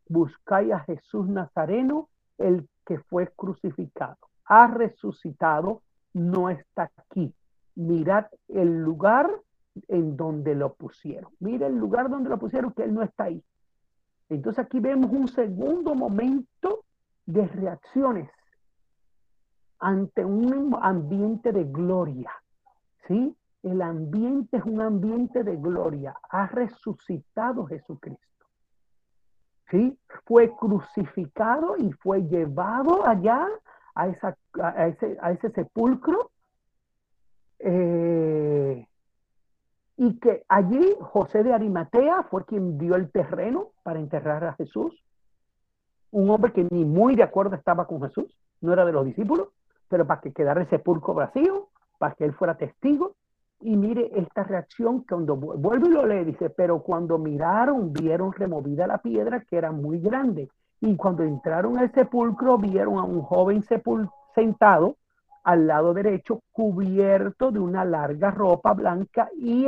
buscáis 0.09 0.73
a 0.73 0.81
Jesús 0.81 1.29
Nazareno, 1.29 2.09
el 2.39 2.67
que 2.87 3.01
fue 3.01 3.31
crucificado 3.37 4.17
ha 4.45 4.67
resucitado, 4.67 5.83
no 6.13 6.51
está 6.51 6.91
aquí. 6.97 7.35
Mirad 7.75 8.27
el 8.49 8.83
lugar 8.83 9.31
en 9.89 10.17
donde 10.17 10.55
lo 10.55 10.75
pusieron. 10.75 11.33
Mira 11.41 11.67
el 11.67 11.77
lugar 11.77 12.09
donde 12.09 12.31
lo 12.31 12.39
pusieron, 12.39 12.73
que 12.73 12.85
él 12.85 12.95
no 12.95 13.03
está 13.03 13.25
ahí. 13.25 13.43
Entonces 14.29 14.65
aquí 14.65 14.81
vemos 14.81 15.11
un 15.11 15.29
segundo 15.29 15.95
momento 15.95 16.85
de 17.27 17.47
reacciones 17.47 18.31
ante 19.85 20.25
un 20.25 20.75
ambiente 20.81 21.53
de 21.53 21.65
gloria. 21.65 22.33
¿Sí? 23.07 23.37
El 23.63 23.83
ambiente 23.83 24.57
es 24.57 24.65
un 24.65 24.81
ambiente 24.81 25.45
de 25.45 25.57
gloria. 25.57 26.17
Ha 26.31 26.47
resucitado 26.47 27.67
Jesucristo. 27.67 28.47
¿Sí? 29.71 29.99
Fue 30.25 30.51
crucificado 30.57 31.77
y 31.77 31.93
fue 31.93 32.23
llevado 32.23 33.07
allá 33.07 33.47
a, 33.95 34.09
ese 34.09 35.51
sepulcro 35.55 36.31
eh, 37.59 38.89
y 39.99 40.19
que 40.19 40.45
allí 40.49 40.97
José 40.99 41.43
de 41.43 41.53
Arimatea 41.53 42.23
fue 42.25 42.47
quien 42.47 42.79
dio 42.79 42.97
el 42.97 43.11
terreno 43.11 43.73
para 43.83 44.01
enterrar 44.01 44.45
a 44.45 44.55
Jesús. 44.55 44.95
un 46.11 46.31
hombre 46.31 46.53
que 46.53 46.67
ni 46.71 46.87
muy 46.87 47.17
de 47.17 47.23
acuerdo 47.23 47.55
estaba 47.55 47.87
con 47.87 48.01
Jesús, 48.01 48.35
no 48.61 48.73
era 48.73 48.87
de 48.87 48.93
los 48.93 49.05
discípulos, 49.05 49.49
pero 49.89 50.07
para 50.07 50.21
que 50.21 50.33
quedara 50.33 50.61
el 50.61 50.69
sepulcro 50.69 51.15
vacío, 51.15 51.69
para 51.99 52.15
que 52.15 52.25
él 52.25 52.33
fuera 52.35 52.57
testigo. 52.57 53.15
Y 53.61 53.77
mire 53.77 54.11
esta 54.15 54.43
reacción 54.43 55.05
cuando 55.09 55.37
vuelve 55.37 55.89
y 55.89 55.93
lo 55.93 56.07
lee, 56.07 56.25
dice, 56.25 56.51
pero 56.51 56.83
cuando 56.83 57.19
miraron, 57.19 57.93
vieron 57.93 58.33
removida 58.33 58.87
la 58.87 58.99
piedra 58.99 59.41
que 59.41 59.57
era 59.57 59.73
muy 59.73 60.01
grande. 60.01 60.51
Y 60.81 60.97
cuando 60.97 61.23
entraron 61.23 61.79
al 61.79 61.93
sepulcro, 61.93 62.59
vieron 62.59 62.99
a 62.99 63.05
un 63.05 63.23
joven 63.23 63.65
sentado 64.35 64.97
al 65.45 65.67
lado 65.67 65.95
derecho, 65.95 66.41
cubierto 66.53 67.51
de 67.51 67.59
una 67.59 67.85
larga 67.85 68.31
ropa 68.31 68.73
blanca 68.73 69.29
y 69.37 69.67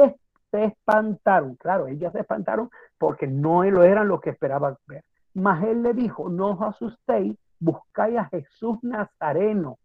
se 0.51 0.65
espantaron. 0.65 1.55
Claro, 1.57 1.87
ellas 1.87 2.13
se 2.13 2.21
espantaron 2.21 2.71
porque 2.99 3.27
no 3.27 3.63
lo 3.65 3.83
eran 3.85 4.09
lo 4.09 4.21
que 4.21 4.31
esperaban 4.31 4.77
ver. 4.87 5.05
Mas 5.35 5.63
él 5.65 5.83
le 5.83 5.93
dijo, 5.93 6.29
no 6.29 6.53
os 6.53 6.63
asustéis, 6.63 7.37
buscáis 7.61 8.19
a 8.19 8.25
Jesús 8.25 8.79
Nazareno, 8.83 9.79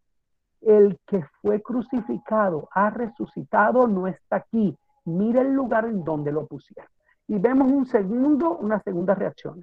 el 0.62 1.00
que 1.08 1.24
fue 1.42 1.62
crucificado, 1.62 2.70
ha 2.72 2.90
resucitado, 2.90 3.88
no 3.88 4.08
está 4.08 4.38
aquí. 4.38 4.78
Mira 5.06 5.42
el 5.42 5.54
lugar 5.54 5.86
en 5.86 6.04
donde 6.04 6.32
lo 6.32 6.46
pusieron. 6.46 6.90
Y 7.28 7.40
vemos 7.40 7.72
un 7.72 7.86
segundo, 7.86 8.58
una 8.58 8.82
segunda 8.82 9.16
reacción. 9.16 9.62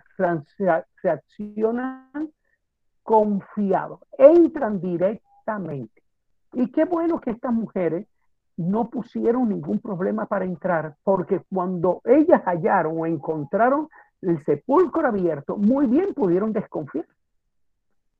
Reaccionan 1.02 2.30
confiados, 3.02 4.00
entran 4.16 4.80
directamente. 4.80 6.02
Y 6.52 6.70
qué 6.72 6.84
bueno 6.84 7.20
que 7.20 7.30
estas 7.30 7.52
mujeres 7.52 8.06
no 8.56 8.90
pusieron 8.90 9.48
ningún 9.48 9.78
problema 9.78 10.26
para 10.26 10.44
entrar, 10.44 10.96
porque 11.04 11.42
cuando 11.52 12.00
ellas 12.04 12.42
hallaron 12.44 12.98
o 12.98 13.06
encontraron 13.06 13.88
el 14.20 14.44
sepulcro 14.44 15.06
abierto, 15.06 15.56
muy 15.56 15.86
bien 15.86 16.12
pudieron 16.12 16.52
desconfiar. 16.52 17.06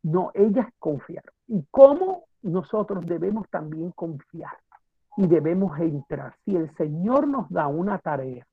No, 0.03 0.31
ellas 0.35 0.69
confiaron. 0.79 1.35
¿Y 1.49 1.67
cómo 1.71 2.28
nosotros 2.43 3.05
debemos 3.07 3.49
también 3.51 3.91
confiar? 3.93 4.57
Y 5.17 5.27
debemos 5.27 5.79
entrar. 5.81 6.35
Si 6.45 6.55
el 6.55 6.75
Señor 6.77 7.27
nos 7.27 7.51
da 7.51 7.67
una 7.67 7.99
tarea, 7.99 8.47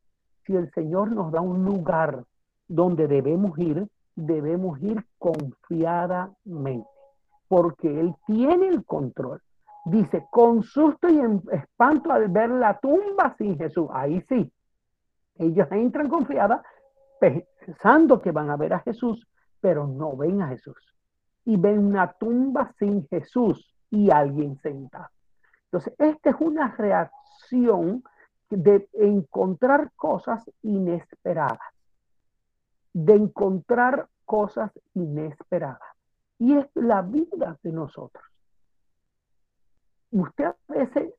si 0.45 0.55
el 0.55 0.71
Señor 0.71 1.11
nos 1.11 1.31
da 1.31 1.41
un 1.41 1.63
lugar 1.63 2.23
donde 2.67 3.07
debemos 3.07 3.57
ir, 3.59 3.87
debemos 4.15 4.81
ir 4.81 5.05
confiadamente, 5.19 6.87
porque 7.47 7.99
Él 7.99 8.15
tiene 8.25 8.67
el 8.67 8.85
control. 8.85 9.41
Dice, 9.85 10.25
con 10.31 10.63
susto 10.63 11.07
y 11.09 11.19
espanto 11.51 12.11
al 12.11 12.27
ver 12.29 12.49
la 12.49 12.79
tumba 12.79 13.35
sin 13.37 13.55
Jesús. 13.57 13.87
Ahí 13.91 14.19
sí, 14.21 14.51
ellos 15.35 15.67
entran 15.71 16.09
confiadas 16.09 16.61
pensando 17.19 18.21
que 18.21 18.31
van 18.31 18.49
a 18.49 18.57
ver 18.57 18.73
a 18.73 18.79
Jesús, 18.79 19.27
pero 19.61 19.85
no 19.85 20.15
ven 20.15 20.41
a 20.41 20.47
Jesús. 20.47 20.77
Y 21.45 21.57
ven 21.57 21.85
una 21.85 22.11
tumba 22.13 22.71
sin 22.79 23.07
Jesús 23.07 23.74
y 23.95 24.11
alguien 24.11 24.57
sentado. 24.57 25.09
Entonces, 25.65 25.93
esta 25.97 26.29
es 26.31 26.35
una 26.39 26.75
reacción 26.75 28.03
de 28.49 28.87
encontrar 28.93 29.91
cosas 29.95 30.43
inesperadas, 30.61 31.59
de 32.93 33.13
encontrar 33.13 34.07
cosas 34.25 34.71
inesperadas. 34.93 35.89
Y 36.37 36.57
es 36.57 36.67
la 36.73 37.01
vida 37.01 37.57
de 37.63 37.71
nosotros. 37.71 38.23
Usted 40.11 40.45
a 40.45 40.55
veces 40.67 41.13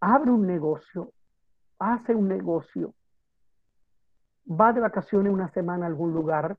abre 0.00 0.30
un 0.30 0.46
negocio, 0.46 1.12
hace 1.80 2.14
un 2.14 2.28
negocio, 2.28 2.94
va 4.48 4.72
de 4.72 4.80
vacaciones 4.80 5.32
una 5.32 5.50
semana 5.50 5.86
a 5.86 5.88
algún 5.88 6.12
lugar, 6.12 6.56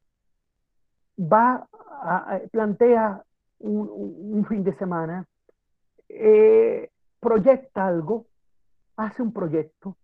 va 1.17 1.67
a, 2.01 2.39
plantea 2.51 3.23
un, 3.59 4.45
fin 4.47 4.63
de 4.63 4.75
semana, 4.77 5.27
eh, 6.09 6.89
proyecta 7.19 7.87
algo, 7.87 8.25
hace 8.95 9.21
un 9.21 9.33
proyecto. 9.33 9.97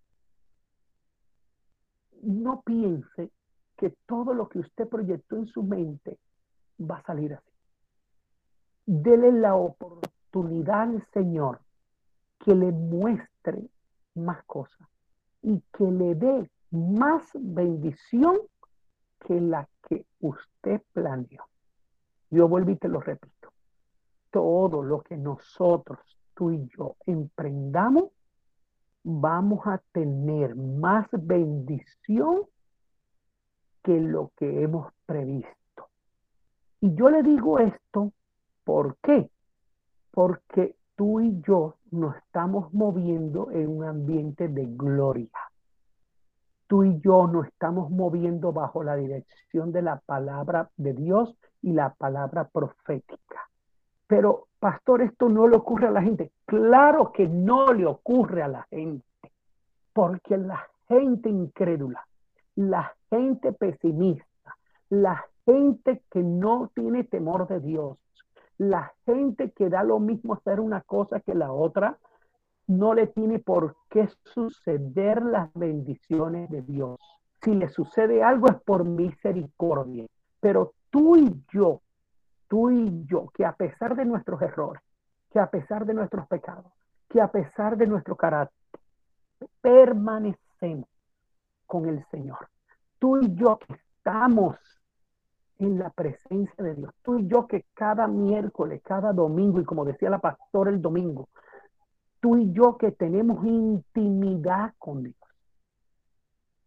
No 2.24 2.62
piense 2.62 3.32
que 3.78 3.96
todo 4.06 4.34
lo 4.34 4.48
que 4.48 4.60
usted 4.60 4.88
proyectó 4.88 5.38
en 5.38 5.48
su 5.48 5.64
mente 5.64 6.20
va 6.80 6.98
a 6.98 7.04
salir 7.04 7.34
así. 7.34 7.52
Dele 8.86 9.32
la 9.32 9.56
oportunidad 9.56 10.82
al 10.82 11.06
Señor 11.14 11.60
que 12.40 12.56
le 12.56 12.72
muestre 12.72 13.70
más 14.16 14.44
cosas 14.46 14.88
y 15.42 15.62
que 15.72 15.86
le 15.86 16.16
dé 16.16 16.50
más 16.72 17.30
bendición 17.34 18.38
que 19.20 19.40
la 19.40 19.68
que 19.88 20.06
usted 20.20 20.82
planeó. 20.94 21.51
Yo 22.32 22.48
vuelvo 22.48 22.72
y 22.72 22.78
te 22.78 22.88
lo 22.88 23.02
repito. 23.02 23.52
Todo 24.32 24.82
lo 24.82 25.02
que 25.02 25.18
nosotros, 25.18 26.00
tú 26.34 26.52
y 26.52 26.68
yo, 26.78 26.96
emprendamos, 27.06 28.06
vamos 29.04 29.68
a 29.68 29.80
tener 29.92 30.56
más 30.56 31.08
bendición 31.12 32.44
que 33.84 34.00
lo 34.00 34.32
que 34.38 34.64
hemos 34.64 34.94
previsto. 35.06 35.90
Y 36.80 36.96
yo 36.96 37.10
le 37.10 37.22
digo 37.22 37.60
esto, 37.60 38.14
¿por 38.64 38.96
qué? 39.04 39.30
Porque 40.12 40.76
tú 40.96 41.20
y 41.20 41.42
yo 41.42 41.76
nos 41.92 42.16
estamos 42.16 42.74
moviendo 42.74 43.52
en 43.52 43.68
un 43.68 43.84
ambiente 43.84 44.48
de 44.48 44.66
gloria 44.66 45.51
tú 46.72 46.86
y 46.86 47.02
yo 47.02 47.28
nos 47.28 47.48
estamos 47.48 47.92
moviendo 47.92 48.54
bajo 48.54 48.82
la 48.82 48.96
dirección 48.96 49.74
de 49.74 49.82
la 49.82 49.98
palabra 50.06 50.70
de 50.78 50.94
Dios 50.94 51.36
y 51.62 51.74
la 51.74 51.94
palabra 51.96 52.48
profética. 52.48 53.50
Pero, 54.08 54.48
pastor, 54.58 55.02
esto 55.02 55.28
no 55.28 55.50
le 55.50 55.58
ocurre 55.58 55.88
a 55.88 55.92
la 55.92 56.02
gente. 56.02 56.32
Claro 56.46 57.12
que 57.12 57.28
no 57.28 57.74
le 57.74 57.86
ocurre 57.86 58.42
a 58.42 58.48
la 58.48 58.64
gente, 58.70 59.04
porque 59.92 60.38
la 60.38 60.66
gente 60.88 61.30
incrédula, 61.30 62.08
la 62.56 62.96
gente 63.10 63.52
pesimista, 63.52 64.56
la 64.88 65.26
gente 65.46 66.04
que 66.10 66.24
no 66.24 66.72
tiene 66.74 67.04
temor 67.04 67.50
de 67.50 67.60
Dios, 67.60 67.98
la 68.58 68.94
gente 69.06 69.52
que 69.52 69.68
da 69.68 69.84
lo 69.84 70.00
mismo 70.00 70.36
hacer 70.36 70.62
una 70.62 70.80
cosa 70.80 71.20
que 71.20 71.36
la 71.36 71.52
otra, 71.52 71.98
no 72.68 72.94
le 72.94 73.08
tiene 73.08 73.40
por 73.40 73.76
qué 73.90 74.08
suceder 74.24 75.22
las 75.24 75.54
bendiciones 75.54 76.50
de 76.50 76.62
Dios. 76.62 76.98
Si 77.42 77.54
le 77.54 77.70
sucede 77.70 78.24
algo 78.24 78.48
es 78.48 78.62
por 78.64 78.86
misericordia. 78.86 80.06
Pero 80.40 80.74
tú 80.90 81.16
y 81.16 81.44
yo, 81.52 81.82
tú 82.48 82.70
y 82.70 83.06
yo, 83.06 83.28
que 83.34 83.46
a 83.46 83.54
pesar 83.54 83.96
de 83.96 84.06
nuestros 84.06 84.42
errores, 84.42 84.82
que 85.32 85.40
a 85.40 85.50
pesar 85.50 85.86
de 85.86 85.94
nuestros 85.94 86.28
pecados, 86.28 86.72
que 87.10 87.22
a 87.22 87.30
pesar 87.30 87.78
de 87.78 87.88
nuestro 87.88 88.16
carácter, 88.16 88.58
permanecemos 89.62 90.88
con 91.66 91.88
el 91.88 92.06
Señor. 92.12 92.50
Tú 93.00 93.18
y 93.18 93.34
yo 93.36 93.58
que 93.58 93.74
estamos 93.74 94.58
en 95.60 95.80
la 95.80 95.90
presencia 95.90 96.64
de 96.64 96.76
Dios. 96.76 96.94
Tú 97.04 97.20
y 97.20 97.28
yo 97.28 97.48
que 97.48 97.66
cada 97.74 98.08
miércoles, 98.08 98.82
cada 98.84 99.14
domingo, 99.14 99.60
y 99.60 99.66
como 99.66 99.86
decía 99.86 100.10
la 100.10 100.20
pastora 100.20 100.72
el 100.72 100.82
domingo, 100.82 101.30
tú 102.22 102.38
y 102.38 102.54
yo 102.54 102.78
que 102.78 102.92
tenemos 102.92 103.46
intimidad 103.46 104.74
con 104.78 105.04
Dios, 105.04 105.16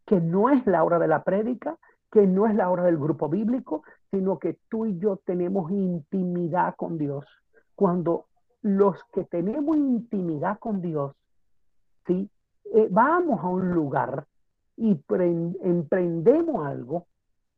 que 0.05 0.21
no 0.21 0.51
es 0.51 0.67
la 0.67 0.85
hora 0.85 0.99
de 0.99 1.09
la 1.09 1.25
prédica, 1.25 1.79
que 2.13 2.27
no 2.27 2.47
es 2.47 2.55
la 2.55 2.71
hora 2.71 2.85
del 2.85 2.99
grupo 2.99 3.29
bíblico, 3.29 3.83
sino 4.11 4.39
que 4.39 4.59
tú 4.69 4.87
y 4.87 4.99
yo 4.99 5.17
tenemos 5.25 5.71
intimidad 5.71 6.75
con 6.77 6.99
Dios. 6.99 7.25
Cuando 7.75 8.27
los 8.63 8.97
que 9.13 9.25
tenemos 9.25 9.77
intimidad 9.77 10.59
con 10.59 10.81
Dios, 10.81 11.15
¿sí? 12.07 12.29
Eh, 12.73 12.89
vamos 12.91 13.41
a 13.41 13.49
un 13.49 13.71
lugar 13.71 14.27
y 14.77 15.01
emprendemos 15.63 16.67
algo, 16.67 17.07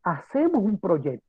hacemos 0.03 0.63
un 0.63 0.79
proyecto, 0.79 1.26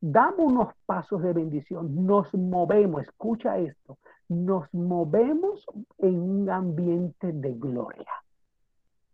damos 0.00 0.52
unos 0.52 0.74
pasos 0.84 1.22
de 1.22 1.32
bendición, 1.32 2.06
nos 2.06 2.32
movemos, 2.34 3.02
escucha 3.02 3.58
esto, 3.58 3.98
nos 4.28 4.72
movemos 4.72 5.64
en 5.98 6.20
un 6.20 6.50
ambiente 6.50 7.32
de 7.32 7.54
gloria. 7.54 8.10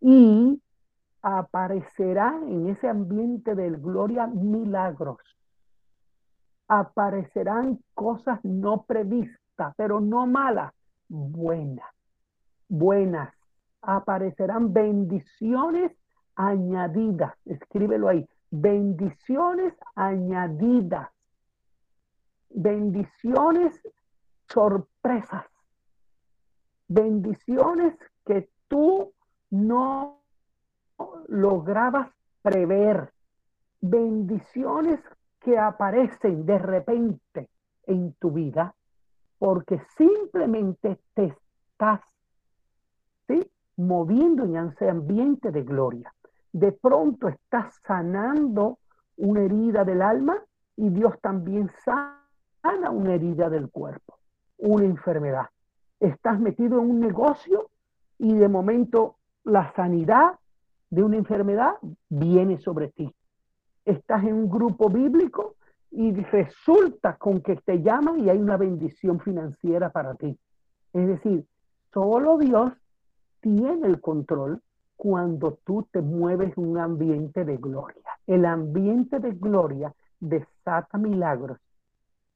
Y 0.00 0.60
aparecerán 1.22 2.48
en 2.48 2.68
ese 2.68 2.88
ambiente 2.88 3.54
de 3.54 3.70
gloria 3.70 4.26
milagros. 4.26 5.18
Aparecerán 6.66 7.78
cosas 7.94 8.44
no 8.44 8.82
previstas, 8.82 9.74
pero 9.76 10.00
no 10.00 10.26
malas, 10.26 10.72
buenas, 11.08 11.88
buenas. 12.68 13.32
Aparecerán 13.82 14.72
bendiciones 14.72 15.92
añadidas. 16.34 17.34
Escríbelo 17.44 18.08
ahí. 18.08 18.26
Bendiciones 18.54 19.72
añadidas. 19.94 21.08
Bendiciones 22.50 23.80
sorpresas, 24.46 25.46
bendiciones 26.86 27.94
que 28.26 28.50
tú 28.68 29.14
no 29.48 30.20
lograbas 31.28 32.10
prever, 32.42 33.14
bendiciones 33.80 35.00
que 35.40 35.58
aparecen 35.58 36.44
de 36.44 36.58
repente 36.58 37.48
en 37.86 38.12
tu 38.20 38.32
vida 38.32 38.74
porque 39.38 39.80
simplemente 39.96 41.00
te 41.14 41.24
estás 41.24 42.02
moviendo 43.76 44.44
en 44.44 44.56
ese 44.68 44.90
ambiente 44.90 45.50
de 45.50 45.62
gloria. 45.62 46.14
De 46.52 46.72
pronto 46.72 47.28
estás 47.28 47.80
sanando 47.86 48.78
una 49.16 49.42
herida 49.42 49.84
del 49.84 50.02
alma 50.02 50.36
y 50.76 50.90
Dios 50.90 51.18
también 51.20 51.70
sana 51.84 52.90
una 52.90 53.14
herida 53.14 53.48
del 53.48 53.70
cuerpo, 53.70 54.18
una 54.58 54.84
enfermedad. 54.84 55.46
Estás 55.98 56.38
metido 56.38 56.80
en 56.80 56.90
un 56.90 57.00
negocio 57.00 57.70
y 58.18 58.34
de 58.34 58.48
momento 58.48 59.16
la 59.44 59.72
sanidad 59.74 60.38
de 60.90 61.02
una 61.02 61.16
enfermedad 61.16 61.74
viene 62.08 62.58
sobre 62.58 62.88
ti. 62.88 63.12
Estás 63.84 64.22
en 64.24 64.34
un 64.34 64.48
grupo 64.50 64.88
bíblico 64.88 65.56
y 65.90 66.12
resulta 66.12 67.16
con 67.16 67.40
que 67.40 67.56
te 67.56 67.82
llaman 67.82 68.20
y 68.20 68.30
hay 68.30 68.38
una 68.38 68.56
bendición 68.56 69.20
financiera 69.20 69.90
para 69.90 70.14
ti. 70.14 70.38
Es 70.92 71.06
decir, 71.06 71.46
solo 71.92 72.38
Dios 72.38 72.72
tiene 73.40 73.86
el 73.86 74.00
control 74.00 74.60
cuando 75.02 75.58
tú 75.64 75.84
te 75.90 76.00
mueves 76.00 76.56
un 76.56 76.78
ambiente 76.78 77.44
de 77.44 77.56
gloria. 77.56 78.04
El 78.24 78.44
ambiente 78.44 79.18
de 79.18 79.32
gloria 79.32 79.92
desata 80.20 80.96
milagros. 80.96 81.58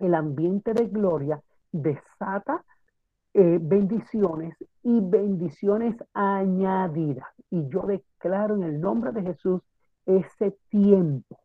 El 0.01 0.17
ambiente 0.17 0.75
de 0.75 0.87
gloria 0.89 1.41
desata 1.71 2.65
eh, 3.35 3.61
bendiciones 3.63 4.57
y 4.83 4.99
bendiciones 5.01 5.95
añadidas. 6.13 7.29
Y 7.53 7.69
yo 7.69 7.83
declaro 7.83 8.57
en 8.57 8.65
el 8.65 8.81
nombre 8.81 9.13
de 9.13 9.23
Jesús 9.23 9.63
ese 10.05 10.59
tiempo, 10.69 11.39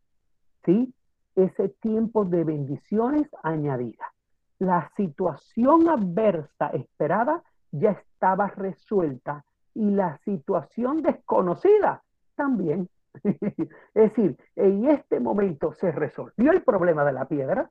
¿sí? 0.66 0.92
Ese 1.36 1.70
tiempo 1.70 2.26
de 2.26 2.44
bendiciones 2.44 3.30
añadidas. 3.44 4.10
La 4.58 4.92
situación 4.98 5.88
adversa 5.88 6.70
esperada 6.70 7.44
ya 7.72 7.92
estaba 7.92 8.48
resuelta 8.48 9.46
y 9.74 9.90
la 9.92 10.18
situación 10.20 11.02
desconocida 11.02 12.04
también. 12.36 12.90
es 13.24 13.70
decir, 13.94 14.38
en 14.56 14.86
este 14.86 15.20
momento 15.20 15.74
se 15.74 15.92
resolvió 15.92 16.52
el 16.52 16.64
problema 16.64 17.04
de 17.04 17.14
la 17.14 17.26
piedra, 17.26 17.70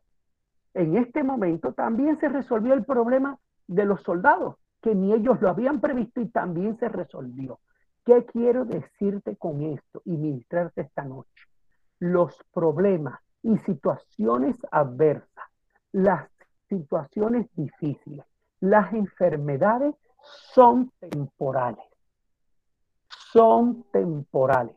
en 0.74 0.96
este 0.96 1.22
momento 1.22 1.72
también 1.72 2.18
se 2.18 2.28
resolvió 2.28 2.74
el 2.74 2.84
problema 2.84 3.38
de 3.66 3.84
los 3.84 4.02
soldados, 4.02 4.56
que 4.80 4.94
ni 4.94 5.12
ellos 5.12 5.40
lo 5.40 5.48
habían 5.48 5.80
previsto 5.80 6.20
y 6.20 6.28
también 6.28 6.76
se 6.78 6.88
resolvió. 6.88 7.58
¿Qué 8.04 8.24
quiero 8.24 8.64
decirte 8.64 9.36
con 9.36 9.62
esto 9.62 10.02
y 10.04 10.16
ministrarte 10.16 10.82
esta 10.82 11.04
noche? 11.04 11.44
Los 11.98 12.36
problemas 12.52 13.20
y 13.42 13.58
situaciones 13.58 14.56
adversas, 14.70 15.44
las 15.92 16.30
situaciones 16.68 17.46
difíciles, 17.54 18.24
las 18.60 18.92
enfermedades 18.92 19.94
son 20.52 20.92
temporales. 20.98 21.89
Son 23.32 23.84
temporales. 23.92 24.76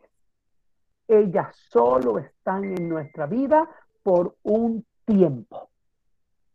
Ellas 1.08 1.56
solo 1.70 2.20
están 2.20 2.63
en 2.66 2.88
nuestra 2.88 3.26
vida 3.26 3.68
por 4.04 4.36
un 4.44 4.86
tiempo. 5.06 5.70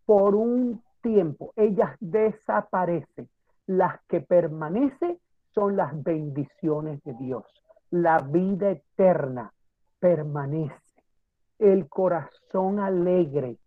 Por 0.06 0.34
un 0.34 0.82
tiempo, 1.02 1.52
ellas 1.56 1.96
desaparecen. 2.00 3.28
Las 3.66 4.00
que 4.06 4.20
permanecen 4.20 5.18
son 5.54 5.76
las 5.76 6.02
bendiciones 6.02 7.02
de 7.02 7.14
Dios. 7.14 7.44
La 7.90 8.18
vida 8.18 8.70
eterna 8.70 9.52
permanece. 9.98 11.02
El 11.58 11.88
corazón 11.88 12.78
alegre, 12.78 13.58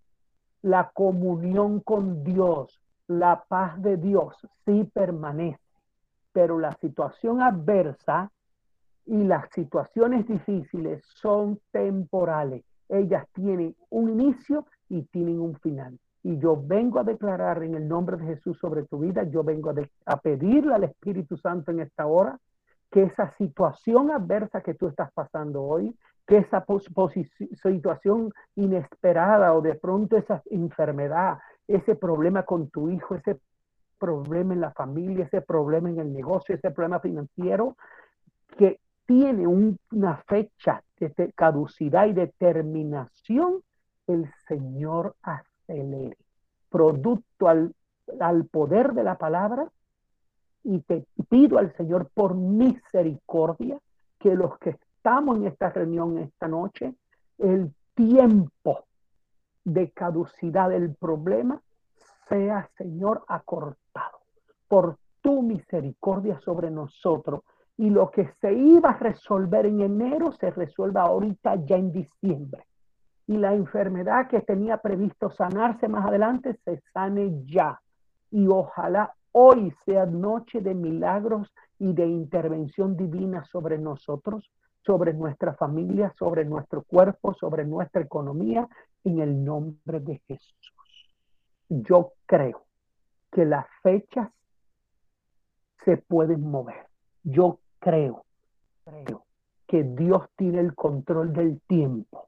la 0.61 0.89
comunión 0.93 1.81
con 1.81 2.23
Dios, 2.23 2.79
la 3.07 3.43
paz 3.47 3.81
de 3.81 3.97
Dios 3.97 4.35
sí 4.65 4.89
permanece. 4.93 5.59
Pero 6.33 6.59
la 6.59 6.73
situación 6.73 7.41
adversa 7.41 8.31
y 9.05 9.23
las 9.23 9.49
situaciones 9.51 10.27
difíciles 10.27 11.03
son 11.15 11.59
temporales. 11.71 12.63
Ellas 12.87 13.25
tienen 13.33 13.75
un 13.89 14.09
inicio 14.09 14.65
y 14.89 15.03
tienen 15.03 15.39
un 15.39 15.55
final. 15.59 15.97
Y 16.23 16.37
yo 16.37 16.61
vengo 16.61 16.99
a 16.99 17.03
declarar 17.03 17.63
en 17.63 17.75
el 17.75 17.87
nombre 17.87 18.17
de 18.17 18.25
Jesús 18.25 18.57
sobre 18.59 18.83
tu 18.83 18.99
vida, 18.99 19.23
yo 19.23 19.43
vengo 19.43 19.73
a, 20.05 20.17
pedirle 20.17 20.75
al 20.75 20.83
Espíritu 20.83 21.35
Santo 21.37 21.71
en 21.71 21.79
esta 21.79 22.05
hora 22.05 22.37
que 22.91 23.03
esa 23.03 23.33
situación 23.37 24.11
adversa 24.11 24.61
que 24.61 24.75
tú 24.75 24.87
estás 24.87 25.11
pasando 25.13 25.63
hoy, 25.63 25.95
que 26.27 26.37
esa 26.37 26.63
situación 27.63 28.31
inesperada 28.55 29.53
o 29.53 29.61
de 29.61 29.75
pronto 29.75 30.17
esa 30.17 30.41
enfermedad, 30.51 31.39
ese 31.67 31.95
problema 31.95 32.43
con 32.43 32.69
tu 32.69 32.89
hijo, 32.89 33.15
ese 33.15 33.39
problema 34.01 34.55
en 34.55 34.61
la 34.61 34.71
familia, 34.71 35.25
ese 35.25 35.41
problema 35.41 35.91
en 35.91 35.99
el 35.99 36.11
negocio, 36.11 36.55
ese 36.55 36.71
problema 36.71 36.99
financiero, 36.99 37.77
que 38.57 38.79
tiene 39.05 39.45
una 39.45 40.17
fecha 40.27 40.83
de 40.99 41.31
caducidad 41.33 42.07
y 42.07 42.13
determinación, 42.13 43.61
el 44.07 44.27
Señor 44.47 45.15
acelere, 45.21 46.17
producto 46.69 47.47
al, 47.47 47.75
al 48.19 48.45
poder 48.45 48.93
de 48.93 49.03
la 49.03 49.19
palabra. 49.19 49.69
Y 50.63 50.79
te 50.79 51.05
pido 51.29 51.59
al 51.59 51.75
Señor 51.75 52.09
por 52.13 52.35
misericordia 52.35 53.79
que 54.19 54.35
los 54.35 54.57
que 54.57 54.71
estamos 54.71 55.37
en 55.37 55.47
esta 55.47 55.69
reunión 55.69 56.17
esta 56.17 56.47
noche, 56.47 56.95
el 57.37 57.71
tiempo 57.93 58.85
de 59.63 59.91
caducidad 59.91 60.69
del 60.69 60.95
problema 60.95 61.61
sea, 62.27 62.69
Señor, 62.77 63.23
acortado 63.27 64.19
por 64.67 64.97
tu 65.21 65.41
misericordia 65.41 66.39
sobre 66.39 66.71
nosotros. 66.71 67.41
Y 67.77 67.89
lo 67.89 68.11
que 68.11 68.31
se 68.41 68.53
iba 68.53 68.91
a 68.91 68.97
resolver 68.97 69.65
en 69.65 69.81
enero 69.81 70.31
se 70.33 70.51
resuelva 70.51 71.03
ahorita 71.03 71.55
ya 71.65 71.77
en 71.77 71.91
diciembre 71.91 72.65
y 73.31 73.37
la 73.37 73.53
enfermedad 73.53 74.27
que 74.27 74.41
tenía 74.41 74.77
previsto 74.77 75.29
sanarse 75.31 75.87
más 75.87 76.05
adelante 76.05 76.59
se 76.65 76.81
sane 76.93 77.45
ya. 77.45 77.79
Y 78.29 78.45
ojalá 78.47 79.13
hoy 79.31 79.73
sea 79.85 80.05
noche 80.05 80.59
de 80.59 80.73
milagros 80.73 81.49
y 81.79 81.93
de 81.93 82.05
intervención 82.07 82.97
divina 82.97 83.45
sobre 83.45 83.77
nosotros, 83.77 84.51
sobre 84.85 85.13
nuestra 85.13 85.53
familia, 85.53 86.13
sobre 86.19 86.43
nuestro 86.43 86.81
cuerpo, 86.83 87.33
sobre 87.33 87.63
nuestra 87.63 88.01
economía, 88.01 88.67
en 89.05 89.19
el 89.19 89.45
nombre 89.45 90.01
de 90.01 90.17
Jesús. 90.27 90.71
Yo 91.73 92.15
creo 92.25 92.65
que 93.31 93.45
las 93.45 93.65
fechas 93.81 94.29
se 95.85 95.95
pueden 95.95 96.41
mover. 96.51 96.85
Yo 97.23 97.59
creo, 97.79 98.25
creo 98.83 99.25
que 99.65 99.83
Dios 99.83 100.27
tiene 100.35 100.59
el 100.59 100.75
control 100.75 101.31
del 101.31 101.61
tiempo 101.61 102.27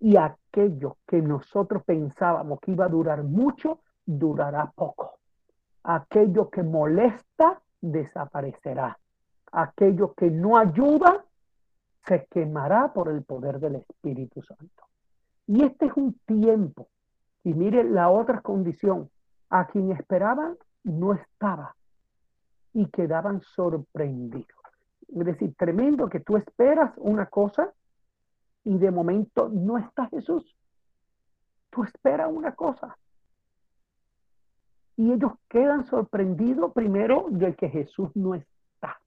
y 0.00 0.18
aquello 0.18 0.98
que 1.06 1.22
nosotros 1.22 1.82
pensábamos 1.84 2.60
que 2.60 2.72
iba 2.72 2.84
a 2.84 2.90
durar 2.90 3.22
mucho, 3.22 3.80
durará 4.04 4.70
poco. 4.74 5.18
Aquello 5.84 6.50
que 6.50 6.62
molesta, 6.62 7.62
desaparecerá. 7.80 8.98
Aquello 9.50 10.12
que 10.12 10.30
no 10.30 10.58
ayuda, 10.58 11.24
se 12.06 12.26
quemará 12.26 12.92
por 12.92 13.08
el 13.08 13.22
poder 13.22 13.60
del 13.60 13.76
Espíritu 13.76 14.42
Santo. 14.42 14.84
Y 15.46 15.64
este 15.64 15.86
es 15.86 15.92
un 15.96 16.12
tiempo. 16.26 16.88
Y 17.48 17.54
mire 17.54 17.82
la 17.82 18.10
otra 18.10 18.42
condición. 18.42 19.08
A 19.48 19.68
quien 19.68 19.90
esperaban 19.92 20.58
no 20.84 21.14
estaba. 21.14 21.74
Y 22.74 22.90
quedaban 22.90 23.40
sorprendidos. 23.40 24.60
Es 25.08 25.24
decir, 25.24 25.54
tremendo 25.56 26.10
que 26.10 26.20
tú 26.20 26.36
esperas 26.36 26.92
una 26.98 27.24
cosa 27.24 27.72
y 28.64 28.76
de 28.76 28.90
momento 28.90 29.48
no 29.48 29.78
está 29.78 30.08
Jesús. 30.08 30.54
Tú 31.70 31.84
esperas 31.84 32.30
una 32.30 32.54
cosa. 32.54 32.98
Y 34.98 35.10
ellos 35.10 35.32
quedan 35.48 35.86
sorprendidos 35.86 36.74
primero 36.74 37.28
de 37.30 37.54
que 37.54 37.70
Jesús 37.70 38.14
no 38.14 38.34
está. 38.34 39.00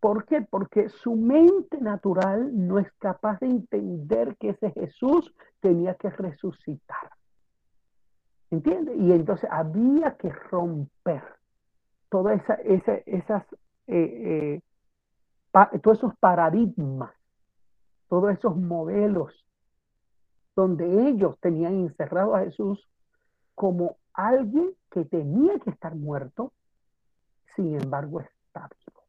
¿Por 0.00 0.26
qué? 0.26 0.42
Porque 0.42 0.90
su 0.90 1.16
mente 1.16 1.80
natural 1.80 2.50
no 2.52 2.78
es 2.78 2.92
capaz 2.98 3.40
de 3.40 3.46
entender 3.46 4.36
que 4.36 4.50
ese 4.50 4.70
Jesús 4.72 5.34
tenía 5.60 5.94
que 5.94 6.10
resucitar. 6.10 7.21
¿Entiende? 8.52 8.94
Y 8.94 9.10
entonces 9.10 9.50
había 9.50 10.16
que 10.16 10.30
romper 10.30 11.24
todas 12.08 12.40
esa, 12.64 12.94
esas, 13.06 13.44
eh, 13.88 14.60
eh, 15.52 15.80
todos 15.80 15.98
esos 15.98 16.16
paradigmas 16.18 17.10
todos 18.12 18.30
esos 18.34 18.54
modelos 18.58 19.32
donde 20.54 21.08
ellos 21.08 21.38
tenían 21.40 21.76
encerrado 21.76 22.34
a 22.34 22.40
Jesús 22.40 22.86
como 23.54 23.96
alguien 24.12 24.74
que 24.90 25.06
tenía 25.06 25.58
que 25.60 25.70
estar 25.70 25.94
muerto, 25.94 26.52
sin 27.56 27.74
embargo 27.80 28.20
está 28.20 28.68
vivo. 28.68 29.00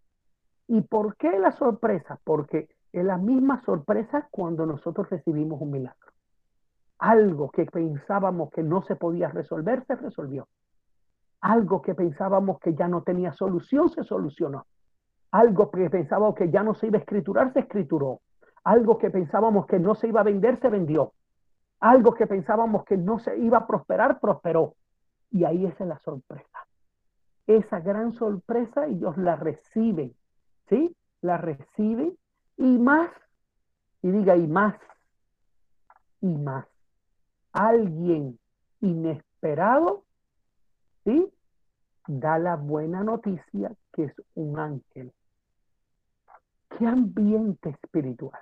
¿Y 0.70 0.88
por 0.88 1.18
qué 1.18 1.38
la 1.38 1.52
sorpresa? 1.52 2.18
Porque 2.24 2.70
es 2.94 3.04
la 3.04 3.18
misma 3.18 3.62
sorpresa 3.66 4.30
cuando 4.32 4.66
nosotros 4.66 5.10
recibimos 5.10 5.60
un 5.62 5.72
milagro. 5.72 6.03
Algo 7.04 7.52
que 7.52 7.66
pensábamos 7.66 8.50
que 8.52 8.64
no 8.64 8.82
se 8.84 8.96
podía 8.96 9.28
resolver, 9.28 9.84
se 9.88 9.96
resolvió. 9.96 10.48
Algo 11.42 11.82
que 11.82 11.96
pensábamos 11.96 12.62
que 12.62 12.76
ya 12.76 12.88
no 12.88 13.04
tenía 13.04 13.34
solución, 13.34 13.90
se 13.90 14.06
solucionó. 14.06 14.66
Algo 15.32 15.70
que 15.70 15.90
pensábamos 15.90 16.34
que 16.36 16.50
ya 16.50 16.64
no 16.64 16.76
se 16.76 16.88
iba 16.88 16.98
a 16.98 17.02
escriturar, 17.02 17.52
se 17.52 17.60
escrituró. 17.60 18.22
Algo 18.64 18.98
que 18.98 19.10
pensábamos 19.10 19.66
que 19.66 19.80
no 19.80 19.96
se 19.96 20.08
iba 20.08 20.22
a 20.22 20.24
vender, 20.24 20.62
se 20.62 20.70
vendió. 20.70 21.12
Algo 21.82 22.14
que 22.14 22.26
pensábamos 22.26 22.86
que 22.86 22.96
no 22.96 23.20
se 23.20 23.38
iba 23.38 23.58
a 23.58 23.68
prosperar, 23.68 24.22
prosperó. 24.22 24.76
Y 25.30 25.44
ahí 25.44 25.66
es 25.66 25.78
la 25.82 26.00
sorpresa. 26.00 26.60
Esa 27.48 27.82
gran 27.82 28.14
sorpresa 28.14 28.86
ellos 28.86 29.18
la 29.18 29.36
reciben, 29.36 30.16
¿sí? 30.70 30.96
La 31.20 31.36
reciben 31.36 32.18
y 32.56 32.78
más, 32.78 33.12
y 34.02 34.10
diga, 34.10 34.38
y 34.38 34.48
más, 34.48 34.76
y 36.22 36.38
más. 36.38 36.73
Alguien 37.54 38.40
inesperado, 38.82 40.04
¿sí? 41.04 41.32
Da 42.08 42.38
la 42.38 42.56
buena 42.56 43.04
noticia 43.04 43.72
que 43.94 44.06
es 44.06 44.14
un 44.36 44.60
ángel. 44.60 45.14
Qué 46.78 46.86
ambiente 46.86 47.70
espiritual. 47.70 48.42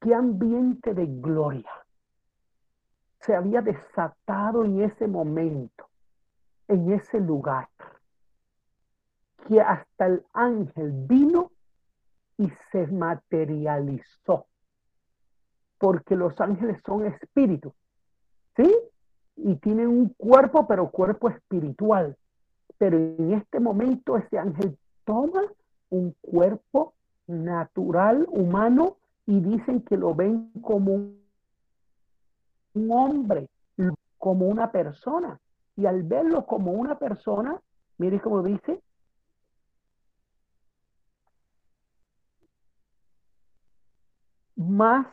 Qué 0.00 0.14
ambiente 0.14 0.94
de 0.94 1.06
gloria 1.06 1.70
se 3.20 3.34
había 3.34 3.60
desatado 3.60 4.64
en 4.64 4.80
ese 4.82 5.06
momento, 5.06 5.88
en 6.68 6.92
ese 6.92 7.20
lugar, 7.20 7.68
que 9.46 9.60
hasta 9.60 10.06
el 10.06 10.24
ángel 10.32 10.92
vino 11.06 11.50
y 12.36 12.50
se 12.70 12.86
materializó, 12.86 14.46
porque 15.78 16.16
los 16.16 16.38
ángeles 16.40 16.80
son 16.84 17.06
espíritus, 17.06 17.72
¿sí? 18.56 18.74
Y 19.36 19.54
tienen 19.56 19.88
un 19.88 20.08
cuerpo, 20.16 20.66
pero 20.66 20.90
cuerpo 20.90 21.28
espiritual. 21.28 22.16
Pero 22.76 22.96
en 22.98 23.32
este 23.32 23.60
momento 23.60 24.16
ese 24.16 24.38
ángel 24.38 24.76
toma 25.04 25.42
un 25.90 26.14
cuerpo 26.20 26.94
natural, 27.26 28.26
humano, 28.30 28.96
y 29.26 29.40
dicen 29.40 29.82
que 29.82 29.96
lo 29.96 30.14
ven 30.14 30.50
como 30.62 30.94
un, 30.94 32.90
hombre, 32.90 33.48
como 34.16 34.46
una 34.46 34.72
persona. 34.72 35.38
Y 35.76 35.86
al 35.86 36.02
verlo 36.02 36.46
como 36.46 36.72
una 36.72 36.98
persona, 36.98 37.60
mire 37.98 38.20
cómo 38.20 38.42
dice, 38.42 38.82
más, 44.56 45.06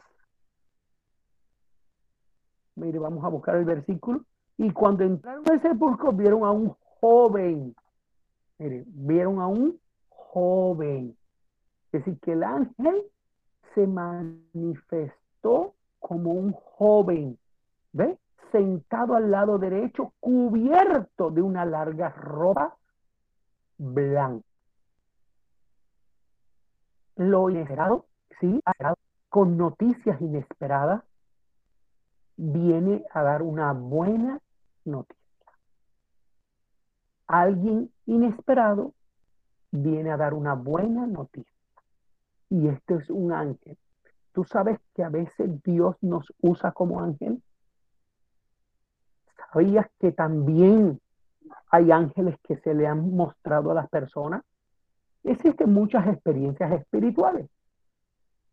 mire, 2.75 2.99
vamos 2.99 3.23
a 3.23 3.29
buscar 3.29 3.55
el 3.55 3.65
versículo, 3.65 4.21
y 4.57 4.71
cuando 4.71 5.03
entraron 5.03 5.43
al 5.49 5.61
sepulcro 5.61 6.11
vieron 6.11 6.43
a 6.43 6.51
un 6.51 6.75
joven, 6.99 7.75
mire, 8.57 8.83
vieron 8.87 9.39
a 9.39 9.47
un 9.47 9.79
joven, 10.09 11.15
es 11.91 12.03
decir, 12.03 12.19
que 12.19 12.33
el 12.33 12.43
ángel 12.43 13.03
se 13.73 13.87
manifestó 13.87 15.73
como 15.99 16.33
un 16.33 16.53
joven, 16.53 17.37
¿ve? 17.93 18.17
Sentado 18.51 19.15
al 19.15 19.31
lado 19.31 19.57
derecho, 19.57 20.13
cubierto 20.19 21.31
de 21.31 21.41
una 21.41 21.65
larga 21.65 22.09
ropa 22.09 22.77
blanca. 23.77 24.45
Lo 27.17 27.49
inesperado, 27.49 28.05
sí, 28.39 28.61
con 29.29 29.57
noticias 29.57 30.21
inesperadas, 30.21 31.03
viene 32.37 33.05
a 33.11 33.23
dar 33.23 33.41
una 33.41 33.73
buena 33.73 34.39
noticia. 34.83 35.23
Alguien 37.27 37.91
inesperado 38.05 38.93
viene 39.71 40.11
a 40.11 40.17
dar 40.17 40.33
una 40.33 40.53
buena 40.53 41.07
noticia 41.07 41.55
y 42.49 42.67
este 42.67 42.95
es 42.95 43.09
un 43.09 43.31
ángel. 43.31 43.77
Tú 44.31 44.43
sabes 44.43 44.79
que 44.93 45.03
a 45.03 45.09
veces 45.09 45.63
Dios 45.63 45.95
nos 46.01 46.25
usa 46.41 46.71
como 46.71 47.01
ángel. 47.01 47.41
¿Sabías 49.51 49.87
que 49.99 50.11
también 50.11 50.99
hay 51.71 51.91
ángeles 51.91 52.35
que 52.43 52.57
se 52.57 52.73
le 52.73 52.85
han 52.87 53.15
mostrado 53.15 53.71
a 53.71 53.75
las 53.75 53.89
personas? 53.89 54.43
Existen 55.23 55.73
muchas 55.73 56.07
experiencias 56.07 56.71
espirituales, 56.73 57.49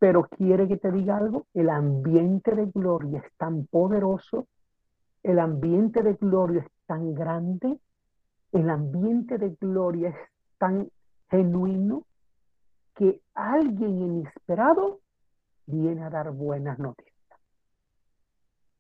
pero 0.02 0.24
quiere 0.24 0.66
que 0.66 0.78
te 0.78 0.90
diga 0.90 1.16
algo, 1.16 1.46
el 1.54 1.70
ambiente 1.70 2.56
de 2.56 2.66
gloria 2.66 3.20
es 3.20 3.32
tan 3.36 3.68
poderoso, 3.68 4.48
el 5.22 5.38
ambiente 5.38 6.02
de 6.02 6.14
gloria 6.14 6.62
es 6.62 6.72
tan 6.86 7.14
grande, 7.14 7.78
el 8.50 8.68
ambiente 8.68 9.38
de 9.38 9.50
gloria 9.50 10.08
es 10.08 10.16
tan 10.58 10.90
genuino 11.30 12.04
que 12.96 13.22
alguien 13.34 14.02
inesperado 14.02 14.98
viene 15.66 16.02
a 16.02 16.10
dar 16.10 16.32
buenas 16.32 16.80
noticias. 16.80 17.38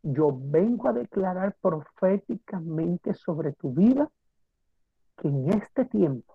Yo 0.02 0.36
vengo 0.36 0.88
a 0.88 0.92
declarar 0.92 1.54
proféticamente 1.60 3.14
sobre 3.14 3.52
tu 3.52 3.72
vida 3.72 4.10
que 5.18 5.28
en 5.28 5.52
este 5.52 5.84
tiempo 5.84 6.34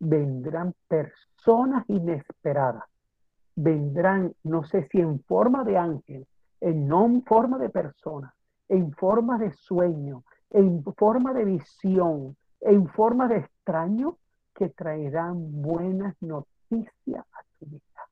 vendrán 0.00 0.74
personas 0.88 1.84
inesperadas. 1.86 2.82
Vendrán, 3.60 4.34
no 4.44 4.62
sé 4.62 4.86
si 4.86 5.00
en 5.00 5.18
forma 5.24 5.64
de 5.64 5.76
ángel, 5.76 6.28
en 6.60 6.86
no 6.86 7.22
forma 7.26 7.58
de 7.58 7.68
persona, 7.68 8.32
en 8.68 8.92
forma 8.92 9.36
de 9.36 9.50
sueño, 9.50 10.22
en 10.50 10.84
forma 10.96 11.34
de 11.34 11.44
visión, 11.44 12.36
en 12.60 12.86
forma 12.86 13.26
de 13.26 13.38
extraño, 13.38 14.16
que 14.54 14.68
traerán 14.68 15.60
buenas 15.60 16.14
noticias 16.20 17.26
a 17.32 17.42
tu 17.58 17.66
vida. 17.66 18.02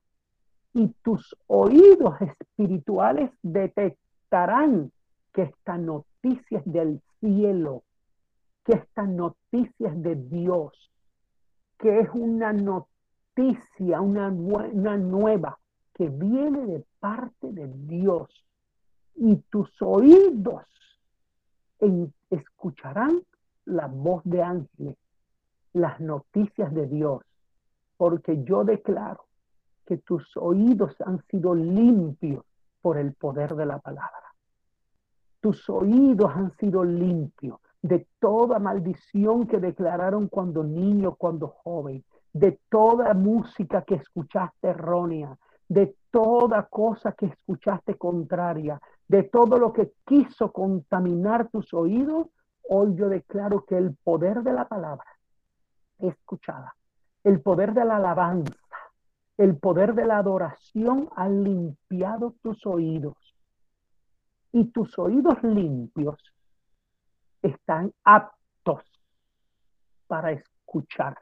Y 0.73 0.89
tus 1.01 1.33
oídos 1.47 2.15
espirituales 2.19 3.31
detectarán 3.41 4.91
que 5.31 5.43
esta 5.43 5.77
noticia 5.77 6.59
es 6.59 6.65
del 6.65 7.01
cielo, 7.21 7.83
que 8.65 8.73
esta 8.73 9.03
noticia 9.03 9.91
es 9.91 10.03
de 10.03 10.15
Dios, 10.15 10.91
que 11.77 12.01
es 12.01 12.09
una 12.13 12.51
noticia, 12.51 12.96
una, 14.01 14.29
una 14.29 14.97
nueva 14.97 15.59
que 15.93 16.09
viene 16.09 16.65
de 16.65 16.85
parte 16.99 17.51
de 17.51 17.67
Dios. 17.67 18.29
Y 19.15 19.35
tus 19.49 19.69
oídos 19.81 20.63
escucharán 22.29 23.21
la 23.65 23.87
voz 23.87 24.21
de 24.25 24.41
ángeles, 24.41 24.97
las 25.73 25.99
noticias 25.99 26.73
de 26.73 26.87
Dios 26.87 27.21
porque 27.97 28.43
yo 28.43 28.63
declaro 28.63 29.25
que 29.85 29.97
tus 29.97 30.37
oídos 30.37 30.95
han 31.01 31.23
sido 31.27 31.55
limpios 31.55 32.45
por 32.81 32.97
el 32.97 33.13
poder 33.13 33.55
de 33.55 33.65
la 33.65 33.79
palabra. 33.79 34.33
Tus 35.41 35.67
oídos 35.69 36.31
han 36.33 36.55
sido 36.57 36.83
limpios 36.83 37.59
de 37.81 38.07
toda 38.19 38.59
maldición 38.59 39.47
que 39.47 39.59
declararon 39.59 40.27
cuando 40.27 40.63
niño, 40.63 41.15
cuando 41.15 41.47
joven, 41.47 42.03
de 42.39 42.59
toda 42.69 43.13
música 43.13 43.83
que 43.83 43.95
escuchaste 43.95 44.69
errónea, 44.69 45.37
de 45.67 45.95
toda 46.11 46.63
cosa 46.63 47.11
que 47.11 47.27
escuchaste 47.27 47.95
contraria, 47.97 48.79
de 49.07 49.23
todo 49.23 49.57
lo 49.57 49.73
que 49.73 49.93
quiso 50.05 50.51
contaminar 50.51 51.49
tus 51.49 51.73
oídos, 51.73 52.27
hoy 52.69 52.95
yo 52.95 53.09
declaro 53.09 53.65
que 53.65 53.77
el 53.77 53.95
poder 54.03 54.43
de 54.43 54.53
la 54.53 54.67
palabra 54.67 55.05
escuchada 55.99 56.73
el 57.27 57.41
poder 57.41 57.73
de 57.73 57.83
la 57.83 57.97
alabanza, 57.97 58.53
el 59.37 59.57
poder 59.57 59.95
de 59.95 60.05
la 60.05 60.19
adoración 60.19 61.09
han 61.13 61.43
limpiado 61.43 62.35
tus 62.41 62.65
oídos. 62.65 63.17
Y 64.53 64.71
tus 64.71 64.97
oídos 64.97 65.43
limpios 65.43 66.15
están 67.41 67.93
aptos 68.05 68.81
para 70.07 70.31
escuchar 70.31 71.17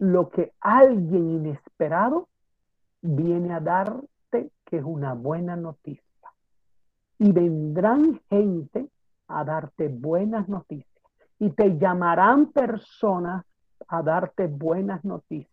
lo 0.00 0.28
que 0.28 0.52
alguien 0.60 1.30
inesperado 1.30 2.28
viene 3.00 3.54
a 3.54 3.60
darte, 3.60 4.50
que 4.64 4.78
es 4.78 4.84
una 4.84 5.14
buena 5.14 5.54
noticia. 5.54 6.02
Y 7.18 7.32
vendrán 7.32 8.20
gente 8.28 8.88
a 9.28 9.44
darte 9.44 9.88
buenas 9.88 10.48
noticias. 10.48 10.86
Y 11.38 11.50
te 11.50 11.78
llamarán 11.78 12.46
personas 12.46 13.44
a 13.88 14.02
darte 14.02 14.46
buenas 14.46 15.04
noticias 15.04 15.50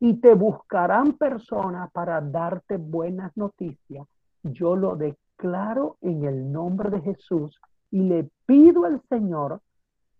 y 0.00 0.14
te 0.14 0.34
buscarán 0.34 1.14
personas 1.14 1.90
para 1.90 2.20
darte 2.20 2.76
buenas 2.76 3.36
noticias. 3.36 4.06
Yo 4.42 4.76
lo 4.76 4.96
declaro 4.96 5.96
en 6.00 6.24
el 6.24 6.52
nombre 6.52 6.90
de 6.90 7.00
Jesús 7.00 7.60
y 7.90 8.02
le 8.02 8.30
pido 8.46 8.84
al 8.84 9.02
Señor 9.08 9.60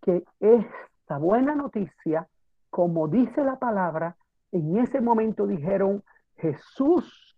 que 0.03 0.25
esta 0.41 1.19
buena 1.19 1.55
noticia, 1.55 2.27
como 2.71 3.09
dice 3.09 3.45
la 3.45 3.59
palabra, 3.59 4.17
en 4.53 4.79
ese 4.79 5.01
momento 5.01 5.47
dijeron, 5.47 6.03
Jesús 6.37 7.29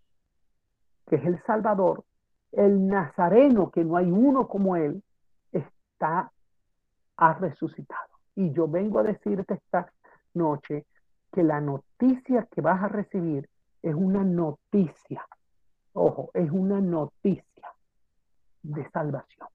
que 1.11 1.17
es 1.17 1.25
el 1.25 1.43
Salvador, 1.43 2.05
el 2.53 2.87
Nazareno, 2.87 3.69
que 3.69 3.83
no 3.83 3.97
hay 3.97 4.09
uno 4.09 4.47
como 4.47 4.77
él, 4.77 5.03
está, 5.51 6.31
ha 7.17 7.33
resucitado. 7.33 8.07
Y 8.35 8.53
yo 8.53 8.65
vengo 8.69 8.99
a 8.99 9.03
decirte 9.03 9.55
esta 9.55 9.91
noche 10.33 10.85
que 11.33 11.43
la 11.43 11.59
noticia 11.59 12.47
que 12.49 12.61
vas 12.61 12.81
a 12.81 12.87
recibir 12.87 13.49
es 13.81 13.93
una 13.93 14.23
noticia, 14.23 15.27
ojo, 15.91 16.31
es 16.33 16.49
una 16.49 16.79
noticia 16.79 17.67
de 18.63 18.89
salvación. 18.91 19.49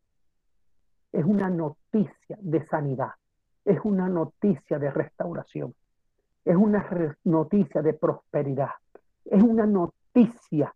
Es 1.11 1.25
una 1.25 1.49
noticia 1.49 2.37
de 2.39 2.67
sanidad. 2.67 3.13
Es 3.67 3.81
una 3.83 4.09
noticia 4.09 4.79
de 4.79 4.91
restauración. 4.93 5.75
Es 6.45 6.57
una 6.57 6.89
noticia 7.25 7.83
de 7.83 7.95
prosperidad. 7.95 8.71
Es 9.25 9.43
una 9.43 9.67
noticia 9.67 10.73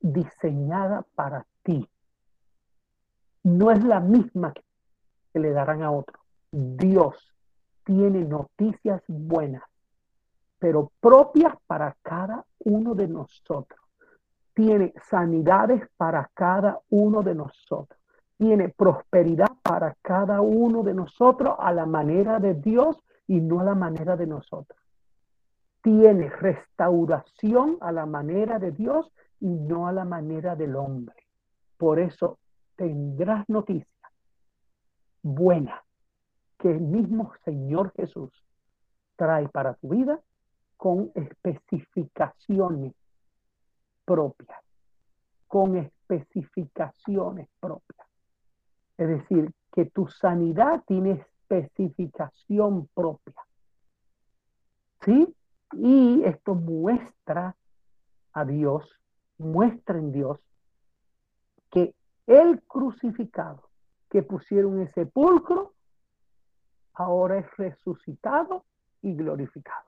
diseñada 0.00 1.06
para 1.14 1.46
ti. 1.62 1.88
No 3.44 3.70
es 3.70 3.84
la 3.84 4.00
misma 4.00 4.52
que 5.32 5.38
le 5.38 5.52
darán 5.52 5.84
a 5.84 5.92
otro. 5.92 6.18
Dios 6.50 7.32
tiene 7.84 8.24
noticias 8.24 9.00
buenas, 9.06 9.62
pero 10.58 10.90
propias 10.98 11.54
para 11.68 11.96
cada 12.02 12.44
uno 12.64 12.96
de 12.96 13.06
nosotros. 13.06 13.80
Tiene 14.54 14.92
sanidades 15.08 15.88
para 15.96 16.28
cada 16.34 16.80
uno 16.90 17.22
de 17.22 17.36
nosotros. 17.36 18.03
Tiene 18.36 18.68
prosperidad 18.68 19.50
para 19.62 19.96
cada 20.02 20.40
uno 20.40 20.82
de 20.82 20.94
nosotros 20.94 21.54
a 21.58 21.72
la 21.72 21.86
manera 21.86 22.38
de 22.38 22.54
Dios 22.54 22.98
y 23.26 23.40
no 23.40 23.60
a 23.60 23.64
la 23.64 23.74
manera 23.74 24.16
de 24.16 24.26
nosotros. 24.26 24.78
Tiene 25.82 26.30
restauración 26.30 27.78
a 27.80 27.92
la 27.92 28.06
manera 28.06 28.58
de 28.58 28.72
Dios 28.72 29.12
y 29.40 29.48
no 29.48 29.86
a 29.86 29.92
la 29.92 30.04
manera 30.04 30.56
del 30.56 30.76
hombre. 30.76 31.16
Por 31.76 31.98
eso 31.98 32.38
tendrás 32.76 33.48
noticias 33.48 33.88
buenas 35.22 35.80
que 36.58 36.70
el 36.70 36.80
mismo 36.80 37.32
Señor 37.44 37.92
Jesús 37.96 38.30
trae 39.16 39.48
para 39.48 39.74
tu 39.74 39.88
vida 39.88 40.20
con 40.76 41.10
especificaciones 41.14 42.94
propias, 44.04 44.60
con 45.46 45.76
especificaciones 45.76 47.48
propias. 47.58 48.03
Es 48.96 49.08
decir, 49.08 49.52
que 49.72 49.86
tu 49.86 50.06
sanidad 50.06 50.82
tiene 50.86 51.24
especificación 51.48 52.88
propia. 52.94 53.34
¿Sí? 55.04 55.34
Y 55.72 56.22
esto 56.24 56.54
muestra 56.54 57.56
a 58.32 58.44
Dios, 58.44 58.88
muestra 59.38 59.98
en 59.98 60.12
Dios 60.12 60.38
que 61.70 61.94
el 62.26 62.62
crucificado 62.62 63.68
que 64.10 64.22
pusieron 64.22 64.80
en 64.80 64.92
sepulcro 64.94 65.72
ahora 66.94 67.38
es 67.38 67.56
resucitado 67.56 68.64
y 69.02 69.14
glorificado. 69.14 69.84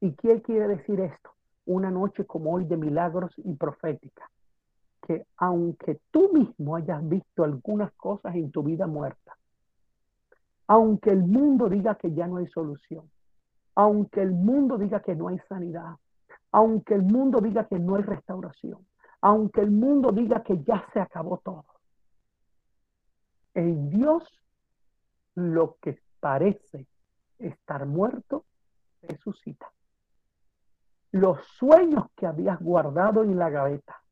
¿Y 0.00 0.12
qué 0.12 0.42
quiere 0.42 0.68
decir 0.68 1.00
esto? 1.00 1.30
Una 1.64 1.90
noche 1.90 2.26
como 2.26 2.52
hoy 2.52 2.64
de 2.64 2.76
milagros 2.76 3.32
y 3.38 3.54
profética. 3.54 4.28
Que 5.06 5.24
aunque 5.36 6.00
tú 6.10 6.32
mismo 6.32 6.74
hayas 6.74 7.08
visto 7.08 7.44
algunas 7.44 7.92
cosas 7.92 8.34
en 8.34 8.50
tu 8.50 8.64
vida 8.64 8.88
muerta, 8.88 9.36
aunque 10.66 11.10
el 11.10 11.22
mundo 11.22 11.68
diga 11.68 11.94
que 11.94 12.12
ya 12.12 12.26
no 12.26 12.38
hay 12.38 12.48
solución, 12.48 13.08
aunque 13.76 14.20
el 14.20 14.32
mundo 14.32 14.76
diga 14.76 15.00
que 15.00 15.14
no 15.14 15.28
hay 15.28 15.38
sanidad, 15.48 15.94
aunque 16.50 16.94
el 16.94 17.02
mundo 17.02 17.38
diga 17.40 17.68
que 17.68 17.78
no 17.78 17.94
hay 17.94 18.02
restauración, 18.02 18.84
aunque 19.20 19.60
el 19.60 19.70
mundo 19.70 20.10
diga 20.10 20.42
que 20.42 20.60
ya 20.64 20.84
se 20.92 20.98
acabó 20.98 21.38
todo. 21.38 21.66
En 23.54 23.88
Dios 23.90 24.24
lo 25.36 25.76
que 25.80 26.00
parece 26.18 26.86
estar 27.38 27.86
muerto 27.86 28.44
resucita. 29.02 29.70
Los 31.12 31.44
sueños 31.58 32.06
que 32.16 32.26
habías 32.26 32.58
guardado 32.58 33.22
en 33.22 33.38
la 33.38 33.50
gaveta 33.50 34.02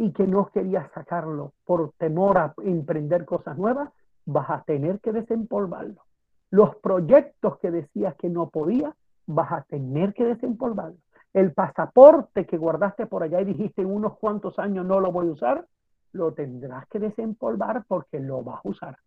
y 0.00 0.12
que 0.12 0.28
no 0.28 0.46
querías 0.46 0.88
sacarlo 0.92 1.54
por 1.64 1.90
temor 1.98 2.38
a 2.38 2.54
emprender 2.62 3.24
cosas 3.24 3.58
nuevas, 3.58 3.90
vas 4.26 4.48
a 4.48 4.62
tener 4.62 5.00
que 5.00 5.10
desempolvarlo. 5.10 6.04
Los 6.50 6.76
proyectos 6.76 7.58
que 7.58 7.72
decías 7.72 8.14
que 8.14 8.30
no 8.30 8.48
podías, 8.48 8.94
vas 9.26 9.50
a 9.50 9.62
tener 9.62 10.14
que 10.14 10.24
desempolvarlo. 10.24 10.98
El 11.32 11.52
pasaporte 11.52 12.46
que 12.46 12.56
guardaste 12.56 13.06
por 13.06 13.24
allá 13.24 13.40
y 13.40 13.46
dijiste 13.46 13.82
en 13.82 13.90
unos 13.90 14.16
cuantos 14.18 14.56
años 14.60 14.86
no 14.86 15.00
lo 15.00 15.10
voy 15.10 15.26
a 15.30 15.32
usar, 15.32 15.66
lo 16.12 16.32
tendrás 16.32 16.86
que 16.86 17.00
desempolvar 17.00 17.84
porque 17.88 18.20
lo 18.20 18.44
vas 18.44 18.64
a 18.64 18.68
usar. 18.68 18.98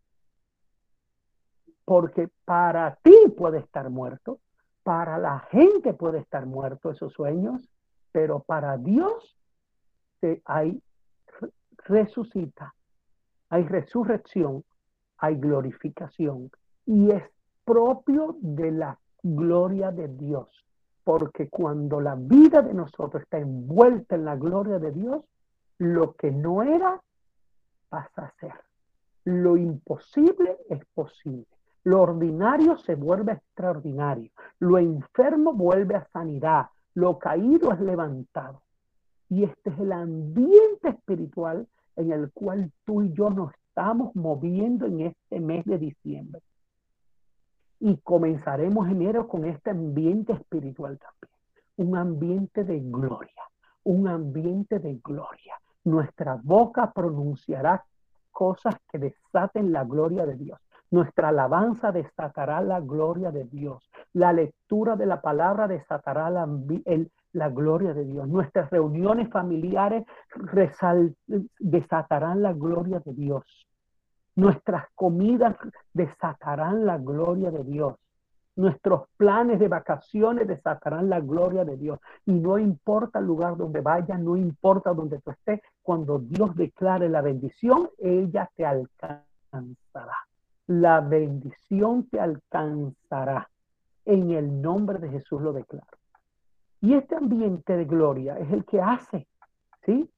Porque 1.85 2.29
para 2.43 2.95
ti 2.95 3.15
puede 3.37 3.59
estar 3.59 3.89
muerto, 3.89 4.39
para 4.83 5.17
la 5.17 5.39
gente 5.51 5.93
puede 5.93 6.19
estar 6.19 6.45
muerto 6.45 6.91
esos 6.91 7.13
sueños, 7.13 7.65
pero 8.11 8.41
para 8.41 8.75
Dios 8.75 9.37
hay 10.45 10.81
resucita, 11.85 12.73
hay 13.49 13.63
resurrección, 13.63 14.63
hay 15.17 15.35
glorificación 15.35 16.51
y 16.85 17.11
es 17.11 17.23
propio 17.65 18.37
de 18.41 18.71
la 18.71 18.99
gloria 19.23 19.91
de 19.91 20.07
Dios. 20.07 20.47
Porque 21.03 21.49
cuando 21.49 21.99
la 21.99 22.15
vida 22.15 22.61
de 22.61 22.73
nosotros 22.73 23.23
está 23.23 23.39
envuelta 23.39 24.15
en 24.15 24.25
la 24.25 24.35
gloria 24.35 24.77
de 24.79 24.91
Dios, 24.91 25.23
lo 25.77 26.13
que 26.13 26.31
no 26.31 26.61
era 26.61 27.01
pasa 27.89 28.25
a 28.25 28.33
ser. 28.39 28.53
Lo 29.25 29.57
imposible 29.57 30.57
es 30.69 30.83
posible. 30.93 31.47
Lo 31.83 32.01
ordinario 32.01 32.77
se 32.77 32.95
vuelve 32.95 33.33
extraordinario. 33.33 34.31
Lo 34.59 34.77
enfermo 34.77 35.53
vuelve 35.53 35.95
a 35.95 36.07
sanidad. 36.13 36.67
Lo 36.93 37.17
caído 37.17 37.71
es 37.71 37.79
levantado. 37.79 38.61
Y 39.31 39.45
este 39.45 39.69
es 39.69 39.79
el 39.79 39.93
ambiente 39.93 40.89
espiritual 40.89 41.65
en 41.95 42.11
el 42.11 42.31
cual 42.33 42.69
tú 42.83 43.01
y 43.01 43.13
yo 43.13 43.29
nos 43.29 43.53
estamos 43.53 44.13
moviendo 44.13 44.85
en 44.85 44.99
este 44.99 45.39
mes 45.39 45.63
de 45.63 45.77
diciembre. 45.77 46.41
Y 47.79 47.95
comenzaremos 48.03 48.89
enero 48.89 49.29
con 49.29 49.45
este 49.45 49.69
ambiente 49.69 50.33
espiritual 50.33 50.99
también. 50.99 51.31
Un 51.77 51.97
ambiente 51.97 52.65
de 52.65 52.81
gloria. 52.81 53.41
Un 53.85 54.09
ambiente 54.09 54.79
de 54.79 54.99
gloria. 55.01 55.55
Nuestra 55.85 56.37
boca 56.43 56.91
pronunciará 56.91 57.85
cosas 58.31 58.75
que 58.91 58.99
desaten 58.99 59.71
la 59.71 59.85
gloria 59.85 60.25
de 60.25 60.35
Dios. 60.35 60.59
Nuestra 60.89 61.29
alabanza 61.29 61.93
desatará 61.93 62.59
la 62.59 62.81
gloria 62.81 63.31
de 63.31 63.45
Dios. 63.45 63.89
La 64.11 64.33
lectura 64.33 64.97
de 64.97 65.05
la 65.05 65.21
palabra 65.21 65.69
desatará 65.69 66.29
la, 66.29 66.45
la 67.33 67.49
gloria 67.49 67.93
de 67.93 68.05
Dios. 68.05 68.27
Nuestras 68.27 68.69
reuniones 68.69 69.29
familiares 69.29 70.05
desatarán 71.59 72.41
la 72.41 72.53
gloria 72.53 72.99
de 72.99 73.13
Dios. 73.13 73.43
Nuestras 74.35 74.85
comidas 74.95 75.55
desatarán 75.93 76.85
la 76.85 76.97
gloria 76.97 77.51
de 77.51 77.63
Dios. 77.63 77.95
Nuestros 78.55 79.07
planes 79.17 79.59
de 79.59 79.67
vacaciones 79.69 80.47
desatarán 80.47 81.09
la 81.09 81.19
gloria 81.19 81.63
de 81.63 81.77
Dios. 81.77 81.99
Y 82.25 82.33
no 82.33 82.57
importa 82.57 83.19
el 83.19 83.25
lugar 83.25 83.55
donde 83.55 83.81
vayas, 83.81 84.19
no 84.19 84.35
importa 84.35 84.93
donde 84.93 85.19
tú 85.19 85.31
estés, 85.31 85.61
cuando 85.81 86.19
Dios 86.19 86.55
declare 86.55 87.07
la 87.07 87.21
bendición, 87.21 87.89
ella 87.97 88.49
te 88.55 88.65
alcanzará. 88.65 90.17
La 90.67 90.99
bendición 90.99 92.07
te 92.09 92.19
alcanzará. 92.19 93.49
En 94.05 94.31
el 94.31 94.61
nombre 94.61 94.99
de 94.99 95.09
Jesús 95.09 95.41
lo 95.41 95.53
declaro. 95.53 96.00
Y 96.81 96.93
este 96.95 97.15
ambiente 97.15 97.77
de 97.77 97.85
gloria 97.85 98.37
es 98.37 98.51
el 98.51 98.65
que 98.65 98.81
hace, 98.81 99.27
¿sí? 99.85 100.09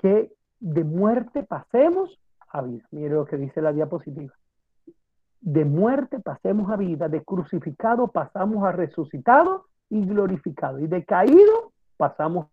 Que 0.00 0.32
de 0.60 0.84
muerte 0.84 1.42
pasemos 1.44 2.20
a 2.48 2.62
vida. 2.62 2.84
Mire 2.90 3.14
lo 3.14 3.24
que 3.24 3.36
dice 3.36 3.62
la 3.62 3.72
diapositiva 3.72 4.34
de 5.44 5.66
muerte 5.66 6.20
pasemos 6.20 6.70
a 6.70 6.76
vida, 6.76 7.08
de 7.08 7.22
crucificado 7.22 8.08
pasamos 8.08 8.64
a 8.64 8.72
resucitado 8.72 9.66
y 9.90 10.04
glorificado, 10.06 10.80
y 10.80 10.86
de 10.86 11.04
caído 11.04 11.72
pasamos 11.98 12.46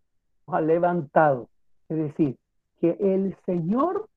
a 0.48 0.60
levantado. 0.60 1.48
Es 1.88 1.98
decir, 1.98 2.38
que 2.82 2.98
el 3.00 3.36
Señor 3.46 4.10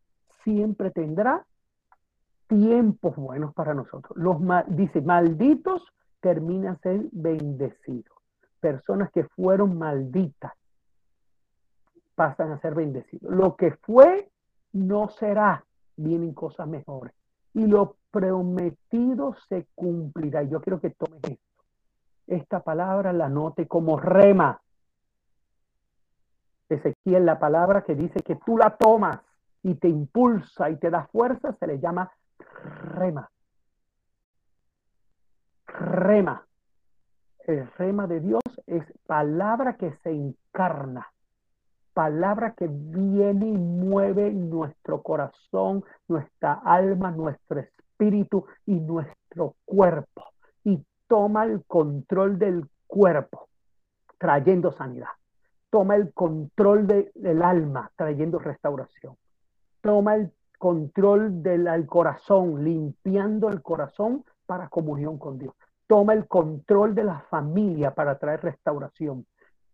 siempre 0.43 0.91
tendrá 0.91 1.47
tiempos 2.49 3.15
buenos 3.15 3.55
para 3.55 3.75
nosotros. 3.75 4.17
Los 4.17 4.39
dice, 4.77 5.01
malditos 5.01 5.83
terminan 6.21 6.81
ser 6.81 7.07
bendecidos. 7.13 8.14
Personas 8.65 9.13
que 9.13 9.25
fueron 9.25 9.77
malditas 9.77 10.55
pasan 12.15 12.51
a 12.53 12.59
ser 12.61 12.75
bendecidos. 12.75 13.31
Lo 13.31 13.57
que 13.57 13.73
fue 13.73 14.31
no 14.73 15.11
será, 15.11 15.63
vienen 15.97 16.33
cosas 16.33 16.67
mejores 16.67 17.13
y 17.53 17.67
lo 17.67 17.97
prometido 18.11 19.37
se 19.51 19.67
cumplirá. 19.75 20.45
Yo 20.45 20.63
quiero 20.63 20.81
que 20.81 20.89
tomes 20.89 21.21
esto. 21.25 21.63
Esta 22.27 22.61
palabra 22.61 23.13
la 23.13 23.29
note 23.29 23.69
como 23.69 23.99
rema. 23.99 24.59
Ezequiel, 26.71 27.27
la 27.27 27.39
palabra 27.39 27.83
que 27.83 27.95
dice 27.95 28.21
que 28.21 28.37
tú 28.37 28.57
la 28.57 28.79
tomas 28.79 29.21
y 29.63 29.75
te 29.75 29.89
impulsa 29.89 30.71
y 30.71 30.77
te 30.77 30.89
da 30.89 31.07
fuerza, 31.09 31.53
se 31.61 31.67
le 31.67 31.79
llama 31.79 32.11
rema. 32.95 33.29
Rema. 35.67 36.47
El 37.47 37.67
rema 37.77 38.07
de 38.07 38.21
Dios 38.21 38.43
es 38.67 38.85
palabra 39.07 39.77
que 39.77 39.93
se 40.03 40.11
encarna, 40.11 41.13
palabra 41.93 42.55
que 42.55 42.67
viene 42.71 43.49
y 43.49 43.59
mueve 43.59 44.33
nuestro 44.33 45.03
corazón, 45.03 45.85
nuestra 46.09 46.55
alma, 46.65 47.11
nuestro 47.11 47.61
espíritu 47.61 48.47
y 48.65 48.81
nuestro 48.81 49.57
cuerpo 49.67 50.25
y 50.65 50.83
toma 51.07 51.45
el 51.45 51.63
control 51.67 52.39
del 52.39 52.67
cuerpo, 52.87 53.49
trayendo 54.17 54.73
sanidad. 54.73 55.09
Toma 55.69 55.97
el 55.97 56.15
control 56.15 56.87
del 56.87 57.43
alma, 57.43 57.91
trayendo 57.97 58.39
restauración. 58.39 59.17
Toma 59.83 60.15
el 60.15 60.33
control 60.59 61.43
del 61.43 61.87
corazón, 61.87 62.65
limpiando 62.65 63.51
el 63.51 63.61
corazón 63.61 64.25
para 64.47 64.69
comunión 64.69 65.19
con 65.19 65.39
Dios. 65.39 65.55
Toma 65.87 66.15
el 66.15 66.27
control 66.27 66.95
de 66.95 67.05
la 67.05 67.21
familia 67.31 67.95
para 67.95 68.19
traer 68.19 68.43
restauración. 68.43 69.27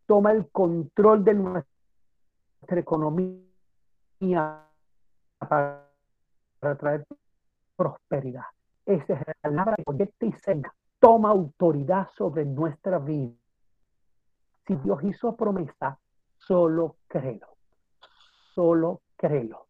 Toma 0.06 0.32
el 0.32 0.50
control 0.50 1.24
de 1.24 1.34
nuestra 1.34 1.68
economía 2.70 3.40
para, 5.38 5.86
traer 6.78 7.06
prosperidad. 7.76 8.44
Esa 8.84 9.14
es 9.14 9.26
la 9.26 9.34
palabra 9.40 9.76
que 9.76 10.26
y 10.26 10.62
Toma 10.98 11.30
autoridad 11.30 12.08
sobre 12.16 12.44
nuestra 12.44 12.98
vida. 12.98 13.32
Si 14.66 14.76
Dios 14.76 15.02
hizo 15.02 15.34
promesa, 15.34 15.98
solo 16.36 16.96
créelo. 17.08 17.56
Solo 18.54 19.00
créelo. 19.16 19.66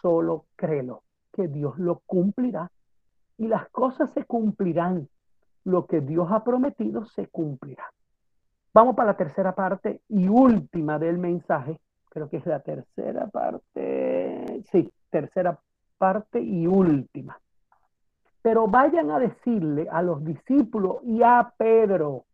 Solo 0.00 0.46
créelo. 0.54 1.02
Que 1.32 1.48
Dios 1.48 1.76
lo 1.78 2.00
cumplirá. 2.06 2.70
Y 3.38 3.48
las 3.48 3.68
cosas 3.70 4.12
se 4.12 4.24
cumplirán 4.26 5.08
lo 5.70 5.86
que 5.86 6.00
Dios 6.00 6.28
ha 6.30 6.44
prometido 6.44 7.04
se 7.04 7.26
cumplirá. 7.28 7.84
Vamos 8.72 8.94
para 8.94 9.12
la 9.12 9.16
tercera 9.16 9.54
parte 9.54 10.00
y 10.08 10.28
última 10.28 10.98
del 10.98 11.18
mensaje. 11.18 11.80
Creo 12.10 12.28
que 12.28 12.38
es 12.38 12.46
la 12.46 12.60
tercera 12.60 13.26
parte. 13.28 14.62
Sí, 14.70 14.92
tercera 15.10 15.58
parte 15.98 16.40
y 16.40 16.66
última. 16.66 17.38
Pero 18.42 18.66
vayan 18.68 19.10
a 19.10 19.18
decirle 19.18 19.88
a 19.90 20.02
los 20.02 20.24
discípulos 20.24 20.98
y 21.02 21.22
a 21.22 21.52
Pedro, 21.56 22.24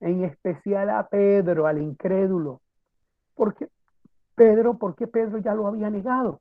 en 0.00 0.24
especial 0.24 0.90
a 0.90 1.06
Pedro, 1.06 1.66
al 1.66 1.80
incrédulo, 1.80 2.60
porque 3.34 3.68
Pedro, 4.34 4.78
porque 4.78 5.06
Pedro 5.06 5.38
ya 5.38 5.54
lo 5.54 5.66
había 5.66 5.90
negado 5.90 6.40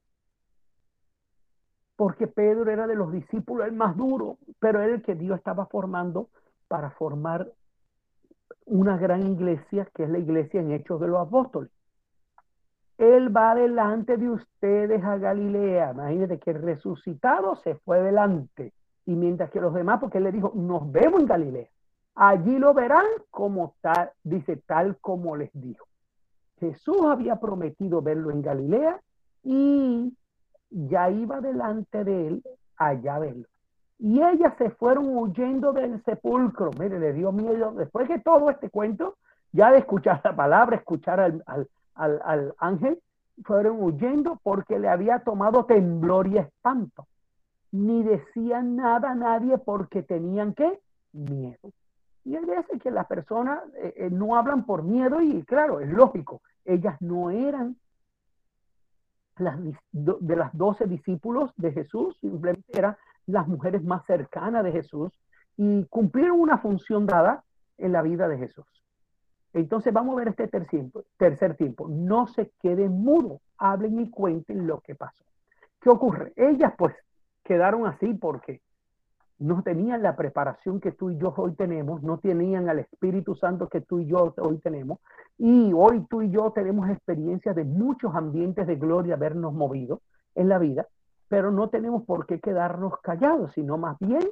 porque 2.00 2.28
Pedro 2.28 2.72
era 2.72 2.88
de 2.88 2.96
los 2.96 3.12
discípulos 3.12 3.68
el 3.68 3.74
más 3.74 3.98
duro, 3.98 4.38
pero 4.58 4.82
era 4.82 4.96
el 4.96 5.02
que 5.02 5.16
Dios 5.16 5.38
estaba 5.38 5.66
formando 5.66 6.30
para 6.70 6.92
formar 6.92 7.52
una 8.66 8.98
gran 8.98 9.28
iglesia, 9.28 9.86
que 9.94 10.04
es 10.04 10.10
la 10.10 10.18
iglesia 10.18 10.62
en 10.62 10.72
Hechos 10.72 11.02
de 11.02 11.10
los 11.10 11.20
Apóstoles. 11.20 11.70
Él 12.98 13.36
va 13.36 13.54
delante 13.54 14.16
de 14.16 14.30
ustedes 14.30 15.04
a 15.04 15.18
Galilea. 15.18 15.92
Imagínate 15.92 16.40
que 16.40 16.52
el 16.52 16.62
resucitado 16.62 17.58
se 17.58 17.76
fue 17.76 18.02
delante. 18.02 18.72
Y 19.06 19.12
mientras 19.16 19.52
que 19.52 19.60
los 19.60 19.74
demás, 19.74 20.00
porque 20.00 20.20
él 20.20 20.24
le 20.24 20.32
dijo, 20.32 20.54
nos 20.56 20.90
vemos 20.90 21.20
en 21.20 21.28
Galilea. 21.28 21.68
Allí 22.16 22.60
lo 22.60 22.74
verán 22.74 23.08
como 23.30 23.76
tal, 23.82 24.12
dice 24.24 24.56
tal 24.66 24.96
como 25.02 25.36
les 25.36 25.52
dijo. 25.52 25.86
Jesús 26.62 27.02
había 27.04 27.42
prometido 27.42 28.02
verlo 28.02 28.32
en 28.32 28.42
Galilea 28.42 29.02
y 29.44 30.14
ya 30.70 31.10
iba 31.10 31.42
delante 31.42 32.04
de 32.04 32.28
él 32.28 32.44
allá 32.78 33.20
verlo. 33.20 33.46
Y 34.00 34.22
ellas 34.24 34.54
se 34.58 34.70
fueron 34.70 35.16
huyendo 35.18 35.74
del 35.74 36.02
sepulcro. 36.06 36.72
Mire, 36.80 37.00
le 37.00 37.14
dio 37.14 37.32
miedo. 37.32 37.74
Después 37.74 38.08
de 38.08 38.20
todo 38.20 38.50
este 38.50 38.70
cuento, 38.70 39.18
ya 39.52 39.72
de 39.72 39.80
escuchar 39.80 40.22
la 40.24 40.36
palabra, 40.36 40.78
escuchar 40.78 41.20
al, 41.20 41.44
al, 41.96 42.56
ángel, 42.60 43.00
fueron 43.44 43.82
huyendo 43.82 44.40
porque 44.42 44.80
le 44.80 44.88
había 44.88 45.20
tomado 45.20 45.66
temblor 45.66 46.28
y 46.28 46.38
espanto. 46.38 47.08
Ni 47.72 48.04
decían 48.04 48.78
nada 48.78 49.12
a 49.12 49.16
nadie 49.16 49.58
porque 49.58 50.02
tenían 50.02 50.54
que 50.54 50.80
miedo. 51.12 51.72
Y 52.24 52.36
hay 52.36 52.46
veces 52.46 52.82
que 52.82 52.92
las 52.92 53.06
personas 53.08 53.60
eh, 53.76 53.94
eh, 53.98 54.10
no 54.10 54.36
hablan 54.36 54.66
por 54.66 54.84
miedo 54.84 55.22
y 55.22 55.44
claro, 55.44 55.80
es 55.80 55.90
lógico, 55.90 56.42
ellas 56.66 56.96
no 57.02 57.32
eran 57.32 57.76
de 59.40 60.36
las 60.36 60.56
doce 60.58 60.86
discípulos 60.86 61.52
de 61.58 61.72
Jesús, 61.72 62.18
simplemente 62.20 62.78
eran 62.78 62.98
las 63.26 63.48
mujeres 63.48 63.84
más 63.84 64.06
cercanas 64.06 64.64
de 64.64 64.72
Jesús 64.72 65.12
y 65.58 65.86
cumplieron 65.86 66.40
una 66.40 66.58
función 66.58 67.06
dada 67.06 67.44
en 67.78 67.92
la 67.92 68.02
vida 68.02 68.28
de 68.28 68.38
Jesús. 68.38 68.66
Entonces 69.54 69.94
vamos 69.94 70.14
a 70.14 70.20
ver 70.20 70.28
este 70.30 70.48
tercer 70.48 70.70
tiempo. 70.70 71.04
Tercer 71.18 71.56
tiempo. 71.56 71.88
No 71.88 72.28
se 72.28 72.52
queden 72.62 72.92
mudos, 72.92 73.42
hablen 73.58 74.00
y 74.00 74.10
cuenten 74.10 74.68
lo 74.68 74.80
que 74.82 74.96
pasó. 74.96 75.24
¿Qué 75.82 75.90
ocurre? 75.90 76.34
Ellas 76.36 76.74
pues 76.78 76.96
quedaron 77.44 77.88
así 77.88 78.14
porque 78.14 78.62
no 79.40 79.64
tenían 79.64 80.04
la 80.04 80.18
preparación 80.18 80.82
que 80.82 80.92
tú 80.92 81.10
y 81.10 81.18
yo 81.18 81.34
hoy 81.38 81.54
tenemos, 81.54 82.04
no 82.04 82.18
tenían 82.18 82.68
al 82.70 82.80
Espíritu 82.80 83.36
Santo 83.36 83.70
que 83.70 83.80
tú 83.80 84.00
y 84.00 84.06
yo 84.06 84.34
hoy 84.38 84.58
tenemos. 84.60 85.00
Y 85.38 85.72
hoy 85.74 86.06
tú 86.10 86.22
y 86.22 86.30
yo 86.30 86.52
tenemos 86.52 86.90
experiencias 86.90 87.56
de 87.56 87.64
muchos 87.64 88.14
ambientes 88.14 88.68
de 88.68 88.76
gloria 88.76 89.16
habernos 89.16 89.54
movido 89.54 90.02
en 90.36 90.50
la 90.50 90.60
vida, 90.60 90.88
pero 91.30 91.52
no 91.52 91.70
tenemos 91.70 92.04
por 92.04 92.26
qué 92.26 92.42
quedarnos 92.42 93.00
callados, 93.02 93.54
sino 93.54 93.78
más 93.78 93.98
bien 94.00 94.28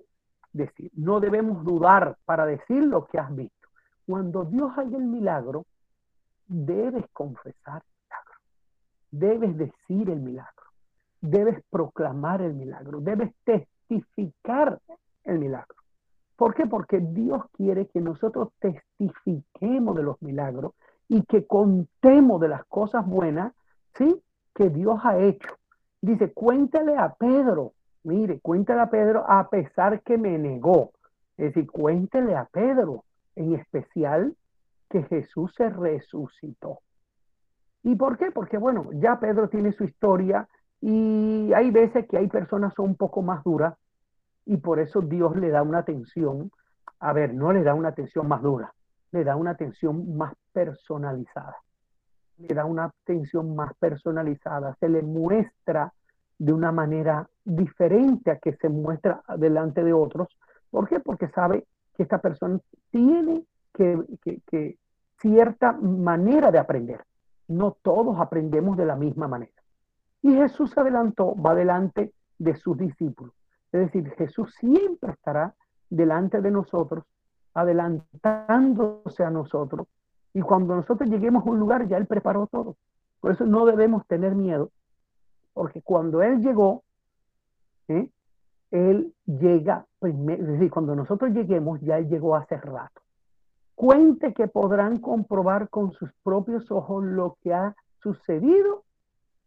decir, 0.51 0.91
no 0.93 1.21
debemos 1.21 1.63
dudar 1.63 2.17
para 2.25 2.45
decir 2.45 2.83
lo 2.83 3.05
que 3.05 3.17
has 3.17 3.33
visto. 3.33 3.69
Cuando 4.05 4.43
Dios 4.43 4.71
haga 4.77 4.97
el 4.97 5.05
milagro, 5.05 5.65
debes 6.47 7.05
confesar 7.13 7.81
el 7.81 8.03
milagro, 8.03 8.39
debes 9.11 9.57
decir 9.57 10.09
el 10.09 10.19
milagro, 10.19 10.65
debes 11.21 11.63
proclamar 11.69 12.41
el 12.41 12.55
milagro, 12.55 12.99
debes 12.99 13.33
testificar 13.45 13.76
el 15.23 15.39
milagro. 15.39 15.75
¿Por 16.35 16.53
qué? 16.53 16.67
Porque 16.67 16.99
Dios 16.99 17.43
quiere 17.53 17.87
que 17.87 17.99
nosotros 17.99 18.49
testifiquemos 18.59 19.95
de 19.95 20.03
los 20.03 20.21
milagros 20.21 20.73
y 21.09 21.23
que 21.23 21.47
contemos 21.47 22.39
de 22.39 22.49
las 22.49 22.63
cosas 22.65 23.05
buenas, 23.05 23.53
¿sí? 23.95 24.21
Que 24.53 24.69
Dios 24.69 24.99
ha 25.03 25.17
hecho. 25.17 25.49
Dice, 26.01 26.31
cuéntale 26.31 26.95
a 26.95 27.13
Pedro, 27.15 27.73
mire, 28.03 28.39
cuéntale 28.39 28.81
a 28.81 28.89
Pedro 28.89 29.25
a 29.27 29.49
pesar 29.49 30.01
que 30.01 30.17
me 30.17 30.37
negó. 30.37 30.91
Es 31.37 31.53
decir, 31.53 31.69
cuéntele 31.71 32.35
a 32.35 32.45
Pedro, 32.45 33.03
en 33.35 33.55
especial, 33.55 34.35
que 34.89 35.03
Jesús 35.03 35.53
se 35.55 35.69
resucitó. 35.69 36.79
¿Y 37.83 37.95
por 37.95 38.17
qué? 38.17 38.31
Porque, 38.31 38.57
bueno, 38.57 38.89
ya 38.93 39.19
Pedro 39.19 39.49
tiene 39.49 39.71
su 39.71 39.83
historia 39.83 40.47
y 40.81 41.51
hay 41.53 41.71
veces 41.71 42.07
que 42.07 42.17
hay 42.17 42.27
personas 42.27 42.73
son 42.75 42.89
un 42.89 42.95
poco 42.95 43.21
más 43.21 43.43
duras 43.43 43.75
y 44.45 44.57
por 44.57 44.79
eso 44.79 45.01
Dios 45.01 45.35
le 45.35 45.49
da 45.49 45.61
una 45.61 45.79
atención, 45.79 46.51
a 46.99 47.13
ver, 47.13 47.33
no 47.33 47.51
le 47.51 47.63
da 47.63 47.73
una 47.73 47.89
atención 47.89 48.27
más 48.27 48.41
dura, 48.41 48.73
le 49.11 49.23
da 49.23 49.35
una 49.35 49.51
atención 49.51 50.15
más 50.15 50.33
personalizada. 50.53 51.57
Le 52.37 52.53
da 52.53 52.65
una 52.65 52.85
atención 52.85 53.55
más 53.55 53.73
personalizada, 53.79 54.75
se 54.79 54.87
le 54.87 55.01
muestra 55.01 55.91
de 56.37 56.53
una 56.53 56.71
manera 56.71 57.27
diferente 57.43 58.29
a 58.29 58.37
que 58.37 58.53
se 58.53 58.69
muestra 58.69 59.23
delante 59.37 59.83
de 59.83 59.91
otros. 59.91 60.27
¿Por 60.69 60.87
qué? 60.87 60.99
Porque 60.99 61.27
sabe 61.29 61.65
que 61.95 62.03
esta 62.03 62.19
persona 62.19 62.59
tiene 62.91 63.43
que, 63.73 63.99
que 64.45 64.77
cierta 65.19 65.71
manera 65.73 66.51
de 66.51 66.59
aprender. 66.59 67.03
No 67.47 67.75
todos 67.81 68.19
aprendemos 68.19 68.77
de 68.77 68.85
la 68.85 68.95
misma 68.95 69.27
manera. 69.27 69.56
Y 70.21 70.33
Jesús 70.33 70.77
adelantó, 70.77 71.35
va 71.35 71.55
delante 71.55 72.13
de 72.39 72.55
sus 72.55 72.77
discípulos. 72.77 73.33
Es 73.71 73.81
decir, 73.81 74.09
Jesús 74.17 74.53
siempre 74.59 75.11
estará 75.11 75.53
delante 75.89 76.41
de 76.41 76.51
nosotros, 76.51 77.03
adelantándose 77.53 79.23
a 79.23 79.29
nosotros. 79.29 79.87
Y 80.33 80.41
cuando 80.41 80.75
nosotros 80.75 81.09
lleguemos 81.09 81.45
a 81.45 81.49
un 81.49 81.59
lugar, 81.59 81.87
ya 81.87 81.97
Él 81.97 82.05
preparó 82.05 82.47
todo. 82.47 82.75
Por 83.19 83.31
eso 83.31 83.45
no 83.45 83.65
debemos 83.65 84.05
tener 84.07 84.35
miedo, 84.35 84.71
porque 85.53 85.81
cuando 85.81 86.21
Él 86.21 86.41
llegó, 86.41 86.83
¿eh? 87.87 88.09
Él 88.69 89.13
llega 89.25 89.85
primero, 89.99 90.43
es 90.43 90.49
decir, 90.49 90.69
cuando 90.69 90.93
nosotros 90.93 91.31
lleguemos, 91.31 91.79
ya 91.81 91.97
Él 91.97 92.09
llegó 92.09 92.35
hace 92.35 92.57
rato. 92.57 93.01
Cuente 93.75 94.33
que 94.33 94.47
podrán 94.47 94.99
comprobar 94.99 95.69
con 95.69 95.91
sus 95.93 96.11
propios 96.23 96.69
ojos 96.71 97.03
lo 97.03 97.37
que 97.41 97.53
ha 97.53 97.75
sucedido 98.01 98.83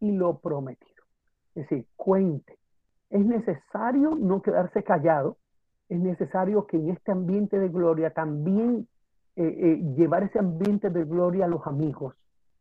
y 0.00 0.12
lo 0.12 0.38
prometido. 0.38 1.04
Es 1.54 1.68
decir, 1.68 1.86
cuente. 1.96 2.58
Es 3.10 3.24
necesario 3.24 4.16
no 4.16 4.40
quedarse 4.40 4.82
callado, 4.82 5.36
es 5.88 6.00
necesario 6.00 6.66
que 6.66 6.76
en 6.76 6.90
este 6.90 7.12
ambiente 7.12 7.58
de 7.58 7.68
gloria 7.68 8.10
también 8.10 8.86
eh, 9.36 9.44
eh, 9.44 9.82
llevar 9.96 10.22
ese 10.22 10.38
ambiente 10.38 10.90
de 10.90 11.04
gloria 11.04 11.46
a 11.46 11.48
los 11.48 11.66
amigos, 11.66 12.14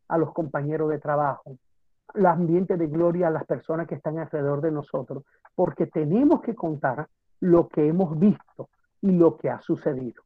a 0.08 0.18
los 0.18 0.32
compañeros 0.32 0.90
de 0.90 0.98
trabajo, 0.98 1.56
el 2.14 2.26
ambiente 2.26 2.76
de 2.76 2.88
gloria 2.88 3.28
a 3.28 3.30
las 3.30 3.44
personas 3.46 3.86
que 3.86 3.94
están 3.94 4.18
alrededor 4.18 4.60
de 4.60 4.72
nosotros, 4.72 5.24
porque 5.54 5.86
tenemos 5.86 6.40
que 6.42 6.54
contar 6.54 7.08
lo 7.38 7.68
que 7.68 7.86
hemos 7.86 8.18
visto 8.18 8.68
y 9.00 9.12
lo 9.12 9.36
que 9.36 9.50
ha 9.50 9.60
sucedido. 9.60 10.22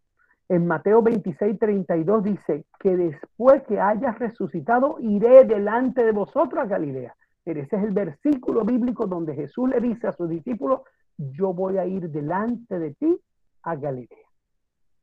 En 0.48 0.66
Mateo 0.66 1.02
26, 1.02 1.58
32 1.58 2.24
dice 2.24 2.66
que 2.78 2.96
después 2.96 3.62
que 3.62 3.80
hayas 3.80 4.18
resucitado, 4.18 4.96
iré 5.00 5.44
delante 5.44 6.04
de 6.04 6.12
vosotros 6.12 6.64
a 6.64 6.66
Galilea. 6.66 7.14
Ese 7.44 7.60
es 7.60 7.82
el 7.82 7.92
versículo 7.92 8.64
bíblico 8.64 9.06
donde 9.06 9.34
Jesús 9.34 9.68
le 9.68 9.80
dice 9.80 10.06
a 10.06 10.12
sus 10.12 10.28
discípulos, 10.28 10.80
yo 11.16 11.52
voy 11.52 11.78
a 11.78 11.86
ir 11.86 12.10
delante 12.10 12.78
de 12.78 12.94
ti 12.94 13.20
a 13.62 13.76
Galilea. 13.76 14.28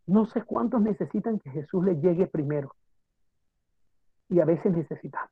No 0.08 0.26
sé 0.26 0.44
cuántos 0.44 0.82
necesitan 0.82 1.40
que 1.40 1.50
Jesús 1.52 1.86
les 1.86 2.02
llegue 2.02 2.28
primero. 2.28 2.76
Y 4.30 4.40
a 4.40 4.46
veces 4.46 4.72
necesitamos. 4.74 5.32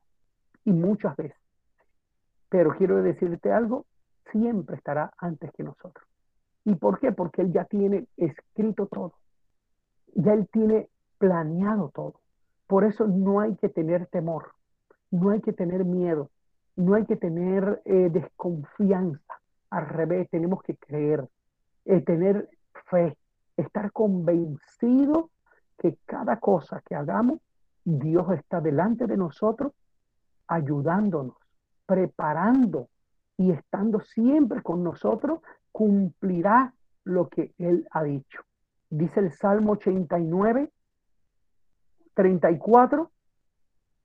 Y 0.64 0.72
muchas 0.72 1.16
veces. 1.16 1.38
Pero 2.48 2.74
quiero 2.76 3.02
decirte 3.02 3.52
algo, 3.52 3.86
siempre 4.30 4.76
estará 4.76 5.12
antes 5.18 5.52
que 5.52 5.62
nosotros. 5.62 6.06
¿Y 6.64 6.74
por 6.74 6.98
qué? 6.98 7.12
Porque 7.12 7.42
Él 7.42 7.52
ya 7.52 7.64
tiene 7.64 8.06
escrito 8.16 8.86
todo. 8.86 9.14
Ya 10.14 10.34
Él 10.34 10.48
tiene 10.52 10.88
planeado 11.18 11.90
todo. 11.94 12.14
Por 12.66 12.84
eso 12.84 13.06
no 13.06 13.40
hay 13.40 13.56
que 13.56 13.68
tener 13.68 14.06
temor, 14.06 14.52
no 15.10 15.30
hay 15.30 15.40
que 15.40 15.52
tener 15.52 15.84
miedo, 15.84 16.30
no 16.76 16.94
hay 16.94 17.04
que 17.04 17.16
tener 17.16 17.82
eh, 17.84 18.08
desconfianza. 18.10 19.34
Al 19.70 19.86
revés, 19.86 20.28
tenemos 20.30 20.62
que 20.62 20.76
creer, 20.76 21.28
eh, 21.84 22.00
tener 22.00 22.48
fe, 22.86 23.16
estar 23.56 23.92
convencido 23.92 25.30
que 25.78 25.96
cada 26.06 26.38
cosa 26.38 26.82
que 26.86 26.94
hagamos, 26.94 27.40
Dios 27.84 28.30
está 28.32 28.60
delante 28.60 29.06
de 29.06 29.16
nosotros, 29.16 29.72
ayudándonos, 30.46 31.36
preparando 31.86 32.88
y 33.36 33.52
estando 33.52 34.00
siempre 34.00 34.62
con 34.62 34.84
nosotros, 34.84 35.40
cumplirá 35.72 36.74
lo 37.04 37.28
que 37.28 37.54
Él 37.58 37.86
ha 37.90 38.02
dicho. 38.02 38.42
Dice 38.90 39.20
el 39.20 39.32
Salmo 39.32 39.72
89, 39.72 40.70
34, 42.14 43.10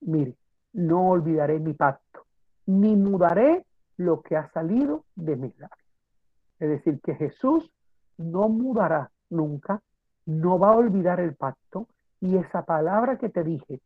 mire, 0.01 0.35
no 0.73 1.09
olvidaré 1.09 1.59
mi 1.59 1.73
pacto 1.73 2.15
ni 2.65 2.95
mudaré 2.95 3.65
lo 3.97 4.21
que 4.21 4.35
ha 4.35 4.49
salido 4.51 5.05
de 5.15 5.35
mis 5.35 5.57
labios. 5.59 5.79
Es 6.59 6.69
decir, 6.69 6.99
que 7.01 7.15
Jesús 7.15 7.69
no 8.17 8.49
mudará 8.49 9.11
nunca, 9.29 9.81
no 10.25 10.57
va 10.57 10.69
a 10.69 10.77
olvidar 10.77 11.19
el 11.19 11.35
pacto 11.35 11.87
y 12.19 12.37
esa 12.37 12.63
palabra 12.63 13.17
que 13.17 13.29
te 13.29 13.43
dije, 13.43 13.81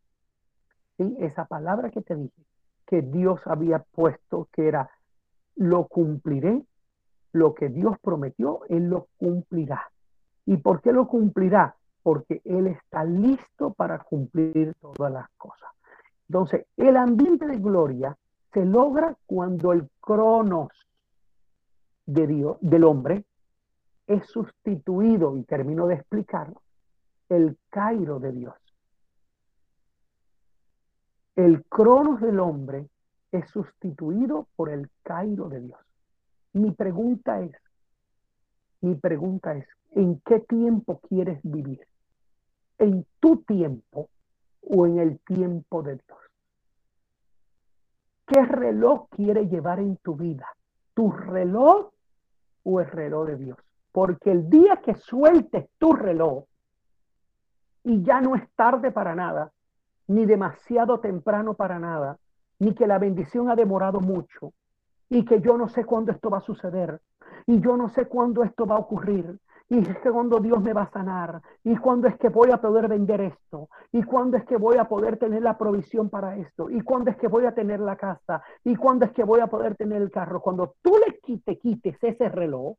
¿sí? 0.97 1.15
esa 1.19 1.45
palabra 1.45 1.89
que 1.89 2.01
te 2.01 2.15
dije, 2.15 2.43
que 2.85 3.01
Dios 3.01 3.41
había 3.45 3.79
puesto, 3.79 4.47
que 4.51 4.67
era, 4.67 4.89
lo 5.55 5.87
cumpliré, 5.87 6.63
lo 7.33 7.53
que 7.53 7.69
Dios 7.69 7.97
prometió, 8.01 8.61
Él 8.69 8.89
lo 8.89 9.07
cumplirá. 9.17 9.91
¿Y 10.45 10.57
por 10.57 10.81
qué 10.81 10.91
lo 10.91 11.07
cumplirá? 11.07 11.75
Porque 12.01 12.41
Él 12.45 12.67
está 12.67 13.03
listo 13.03 13.73
para 13.73 13.99
cumplir 13.99 14.73
todas 14.81 15.11
las 15.11 15.29
cosas. 15.37 15.69
Entonces, 16.27 16.65
el 16.77 16.95
ambiente 16.97 17.47
de 17.47 17.57
gloria 17.57 18.17
se 18.53 18.65
logra 18.65 19.15
cuando 19.25 19.73
el 19.73 19.89
cronos 19.99 20.69
de 22.05 22.27
Dios, 22.27 22.57
del 22.61 22.83
hombre, 22.83 23.25
es 24.07 24.25
sustituido, 24.27 25.37
y 25.37 25.43
termino 25.43 25.85
de 25.85 25.95
explicarlo, 25.95 26.61
el 27.29 27.57
Cairo 27.69 28.19
de 28.19 28.31
Dios. 28.31 28.55
El 31.35 31.63
cronos 31.65 32.19
del 32.19 32.39
hombre 32.39 32.89
es 33.31 33.49
sustituido 33.49 34.47
por 34.55 34.69
el 34.69 34.89
Cairo 35.03 35.47
de 35.47 35.61
Dios. 35.61 35.79
Mi 36.53 36.71
pregunta 36.71 37.39
es, 37.41 37.55
mi 38.81 38.95
pregunta 38.95 39.55
es, 39.55 39.67
¿en 39.91 40.21
qué 40.25 40.39
tiempo 40.39 40.99
quieres 41.07 41.39
vivir? 41.43 41.85
¿En 42.77 43.05
tu 43.19 43.37
tiempo 43.37 44.09
o 44.61 44.87
en 44.87 44.99
el 44.99 45.19
tiempo 45.19 45.81
de 45.83 45.95
Dios? 45.95 46.19
¿Qué 48.25 48.43
reloj 48.43 49.07
quiere 49.09 49.47
llevar 49.47 49.79
en 49.79 49.97
tu 49.97 50.15
vida? 50.15 50.47
¿Tu 50.93 51.11
reloj 51.11 51.91
o 52.63 52.79
el 52.79 52.87
reloj 52.87 53.27
de 53.27 53.35
Dios? 53.37 53.57
Porque 53.91 54.31
el 54.31 54.49
día 54.49 54.77
que 54.77 54.93
sueltes 54.95 55.67
tu 55.77 55.93
reloj 55.93 56.45
y 57.83 58.03
ya 58.03 58.21
no 58.21 58.35
es 58.35 58.47
tarde 58.51 58.91
para 58.91 59.15
nada, 59.15 59.51
ni 60.07 60.25
demasiado 60.25 60.99
temprano 60.99 61.55
para 61.55 61.79
nada, 61.79 62.17
ni 62.59 62.73
que 62.75 62.87
la 62.87 62.99
bendición 62.99 63.49
ha 63.49 63.55
demorado 63.55 63.99
mucho 63.99 64.53
y 65.09 65.25
que 65.25 65.41
yo 65.41 65.57
no 65.57 65.69
sé 65.69 65.85
cuándo 65.85 66.11
esto 66.11 66.29
va 66.29 66.37
a 66.37 66.41
suceder 66.41 67.01
y 67.47 67.59
yo 67.61 67.77
no 67.77 67.89
sé 67.89 68.05
cuándo 68.05 68.43
esto 68.43 68.65
va 68.65 68.75
a 68.75 68.79
ocurrir 68.79 69.39
y 69.69 69.83
cuando 70.11 70.39
Dios 70.39 70.61
me 70.61 70.73
va 70.73 70.83
a 70.83 70.91
sanar, 70.91 71.41
y 71.63 71.77
cuándo 71.77 72.07
es 72.07 72.17
que 72.17 72.29
voy 72.29 72.49
a 72.51 72.57
poder 72.57 72.87
vender 72.87 73.21
esto, 73.21 73.69
y 73.91 74.01
cuándo 74.03 74.37
es 74.37 74.45
que 74.45 74.57
voy 74.57 74.77
a 74.77 74.85
poder 74.85 75.17
tener 75.17 75.43
la 75.43 75.57
provisión 75.57 76.09
para 76.09 76.35
esto, 76.37 76.69
y 76.69 76.81
cuándo 76.81 77.11
es 77.11 77.17
que 77.17 77.27
voy 77.27 77.45
a 77.45 77.53
tener 77.53 77.79
la 77.79 77.95
casa, 77.95 78.41
y 78.63 78.75
cuándo 78.75 79.05
es 79.05 79.11
que 79.11 79.23
voy 79.23 79.41
a 79.41 79.47
poder 79.47 79.75
tener 79.75 80.01
el 80.01 80.09
carro. 80.09 80.41
Cuando 80.41 80.75
tú 80.81 80.97
le 81.05 81.19
quites, 81.19 81.59
quites 81.59 82.03
ese 82.03 82.29
reloj 82.29 82.75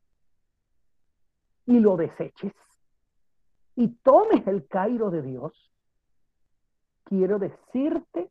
y 1.66 1.78
lo 1.78 1.97
deseches 1.97 2.53
y 3.76 3.88
tomes 4.03 4.47
el 4.47 4.66
Cairo 4.66 5.11
de 5.11 5.22
Dios, 5.22 5.72
quiero 7.05 7.38
decirte 7.38 8.30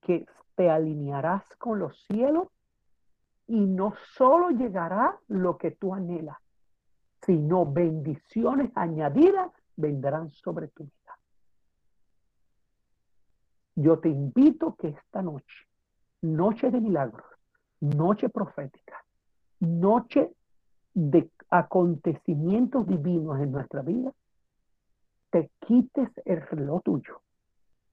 que 0.00 0.26
te 0.54 0.70
alinearás 0.70 1.44
con 1.58 1.78
los 1.78 1.96
cielos 2.06 2.48
y 3.46 3.60
no 3.60 3.94
solo 4.14 4.50
llegará 4.50 5.18
lo 5.28 5.58
que 5.58 5.72
tú 5.72 5.94
anhelas, 5.94 6.38
sino 7.24 7.66
bendiciones 7.66 8.70
añadidas 8.74 9.50
vendrán 9.76 10.30
sobre 10.30 10.68
tu 10.68 10.84
vida. 10.84 11.18
Yo 13.76 13.98
te 13.98 14.08
invito 14.08 14.74
que 14.76 14.88
esta 14.88 15.22
noche, 15.22 15.66
noche 16.20 16.70
de 16.70 16.80
milagros, 16.80 17.26
noche 17.80 18.28
profética, 18.28 19.02
noche 19.60 20.30
de 20.94 21.30
acontecimientos 21.48 22.86
divinos 22.86 23.40
en 23.40 23.52
nuestra 23.52 23.82
vida, 23.82 24.12
te 25.30 25.50
quites 25.60 26.10
el 26.26 26.42
reloj 26.42 26.82
tuyo, 26.82 27.22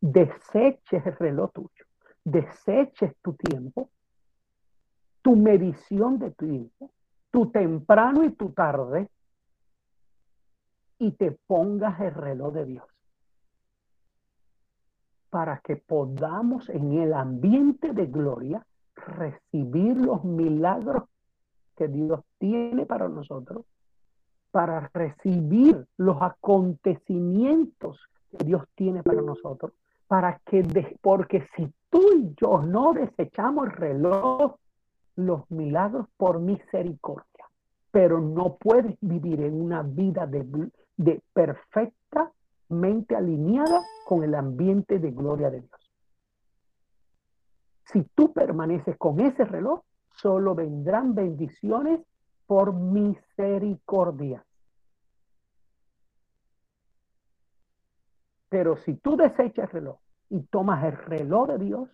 deseches 0.02 1.06
el 1.06 1.16
reloj 1.16 1.52
tuyo, 1.54 1.86
deseches 2.26 3.16
tu 3.22 3.34
tiempo, 3.34 3.90
tu 5.22 5.36
medición 5.36 6.20
de 6.20 6.32
tiempo, 6.32 6.92
tu 7.32 7.50
temprano 7.52 8.26
y 8.26 8.32
tu 8.32 8.50
tarde, 8.52 9.10
y 11.00 11.12
te 11.14 11.32
pongas 11.48 12.00
el 12.02 12.14
reloj 12.14 12.54
de 12.54 12.66
Dios. 12.66 12.86
Para 15.30 15.60
que 15.60 15.78
podamos 15.78 16.70
en 16.70 16.94
el 16.94 17.14
ambiente 17.14 17.94
de 17.94 18.06
gloria 18.06 18.66
recibir 18.96 19.98
los 19.98 20.24
milagros 20.24 21.04
que 21.78 21.88
Dios 21.88 22.22
tiene 22.38 22.86
para 22.86 23.08
nosotros, 23.08 23.66
para 24.52 24.90
recibir 24.94 25.88
los 25.98 26.22
acontecimientos 26.22 27.98
que 28.32 28.44
Dios 28.44 28.64
tiene 28.76 29.02
para 29.02 29.22
nosotros, 29.22 29.72
para 30.08 30.40
que, 30.46 30.98
porque 31.02 31.48
si 31.56 31.72
tú 31.90 32.02
y 32.18 32.34
yo 32.36 32.62
no 32.62 32.94
desechamos 32.94 33.68
el 33.68 33.72
reloj, 33.72 34.56
los 35.16 35.50
milagros 35.52 36.08
por 36.18 36.40
misericordia, 36.40 37.46
pero 37.92 38.20
no 38.20 38.56
puedes 38.56 38.98
vivir 39.02 39.42
en 39.42 39.62
una 39.62 39.84
vida 39.84 40.26
de, 40.26 40.46
de 41.00 41.22
perfectamente 41.32 43.16
alineada 43.16 43.82
con 44.06 44.24
el 44.24 44.36
ambiente 44.36 45.00
de 45.00 45.12
gloria 45.12 45.50
de 45.50 45.62
Dios. 45.62 45.96
Si 47.86 48.04
tú 48.14 48.34
permaneces 48.34 48.98
con 48.98 49.22
ese 49.22 49.46
reloj, 49.46 49.82
solo 50.12 50.56
vendrán 50.56 51.16
bendiciones 51.16 52.02
por 52.46 52.74
misericordia. 52.74 54.46
Pero 58.50 58.76
si 58.76 58.96
tú 58.96 59.16
desechas 59.16 59.70
el 59.70 59.72
reloj 59.72 60.00
y 60.30 60.42
tomas 60.42 60.84
el 60.84 60.98
reloj 60.98 61.48
de 61.48 61.58
Dios 61.60 61.90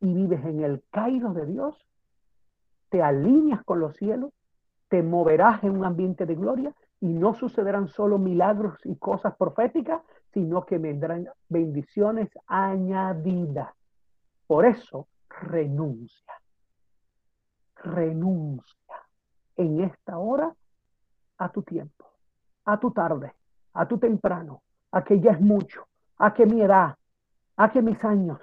y 0.00 0.14
vives 0.14 0.42
en 0.46 0.64
el 0.64 0.82
caído 0.90 1.34
de 1.34 1.44
Dios, 1.44 1.76
te 2.88 3.02
alineas 3.02 3.62
con 3.64 3.78
los 3.78 3.94
cielos, 3.96 4.32
te 4.88 5.02
moverás 5.02 5.62
en 5.64 5.76
un 5.76 5.84
ambiente 5.84 6.24
de 6.24 6.34
gloria 6.34 6.74
y 7.02 7.06
no 7.08 7.34
sucederán 7.34 7.88
solo 7.88 8.16
milagros 8.16 8.78
y 8.84 8.94
cosas 8.94 9.34
proféticas, 9.34 10.02
sino 10.32 10.64
que 10.64 10.78
vendrán 10.78 11.28
bendiciones 11.48 12.30
añadidas. 12.46 13.74
Por 14.46 14.64
eso, 14.64 15.08
renuncia. 15.28 16.32
Renuncia 17.74 18.96
en 19.56 19.80
esta 19.80 20.16
hora 20.16 20.54
a 21.38 21.48
tu 21.48 21.62
tiempo, 21.64 22.06
a 22.66 22.78
tu 22.78 22.92
tarde, 22.92 23.32
a 23.72 23.88
tu 23.88 23.98
temprano, 23.98 24.62
a 24.92 25.02
que 25.02 25.18
ya 25.18 25.32
es 25.32 25.40
mucho, 25.40 25.88
a 26.18 26.32
que 26.32 26.46
mi 26.46 26.62
edad, 26.62 26.96
a 27.56 27.72
que 27.72 27.82
mis 27.82 28.02
años, 28.04 28.40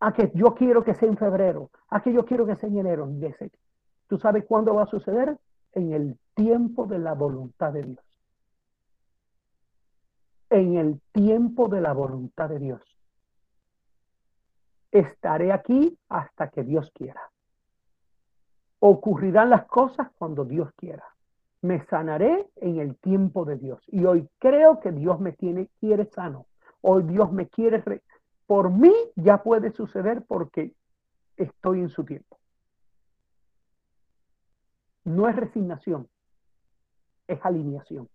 a 0.00 0.12
que 0.12 0.30
yo 0.34 0.54
quiero 0.54 0.84
que 0.84 0.94
sea 0.94 1.08
en 1.08 1.16
febrero, 1.16 1.70
a 1.88 2.02
que 2.02 2.12
yo 2.12 2.26
quiero 2.26 2.44
que 2.44 2.56
sea 2.56 2.68
en 2.68 2.80
enero. 2.80 3.08
¿Tú 4.08 4.18
sabes 4.18 4.44
cuándo 4.44 4.74
va 4.74 4.82
a 4.82 4.86
suceder? 4.86 5.38
En 5.72 5.92
el 5.92 6.18
tiempo 6.34 6.86
de 6.86 6.98
la 6.98 7.14
voluntad 7.14 7.72
de 7.72 7.82
Dios. 7.82 8.04
En 10.50 10.76
el 10.76 11.00
tiempo 11.12 11.68
de 11.68 11.80
la 11.80 11.92
voluntad 11.92 12.48
de 12.48 12.58
Dios. 12.58 12.82
Estaré 14.90 15.52
aquí 15.52 15.98
hasta 16.08 16.48
que 16.48 16.62
Dios 16.62 16.90
quiera. 16.94 17.20
Ocurrirán 18.80 19.50
las 19.50 19.66
cosas 19.66 20.08
cuando 20.16 20.44
Dios 20.44 20.70
quiera. 20.76 21.04
Me 21.60 21.84
sanaré 21.86 22.48
en 22.56 22.78
el 22.78 22.96
tiempo 22.96 23.44
de 23.44 23.56
Dios. 23.56 23.80
Y 23.88 24.04
hoy 24.04 24.28
creo 24.38 24.80
que 24.80 24.92
Dios 24.92 25.20
me 25.20 25.32
tiene, 25.32 25.68
quiere 25.80 26.06
sano. 26.06 26.46
Hoy 26.80 27.02
Dios 27.02 27.32
me 27.32 27.48
quiere. 27.48 27.82
Por 28.46 28.70
mí 28.70 28.94
ya 29.16 29.42
puede 29.42 29.72
suceder 29.72 30.24
porque 30.26 30.72
estoy 31.36 31.80
en 31.80 31.88
su 31.88 32.04
tiempo. 32.04 32.37
No 35.08 35.26
es 35.26 35.34
resignación, 35.34 36.06
es 37.26 37.42
alineación. 37.42 38.10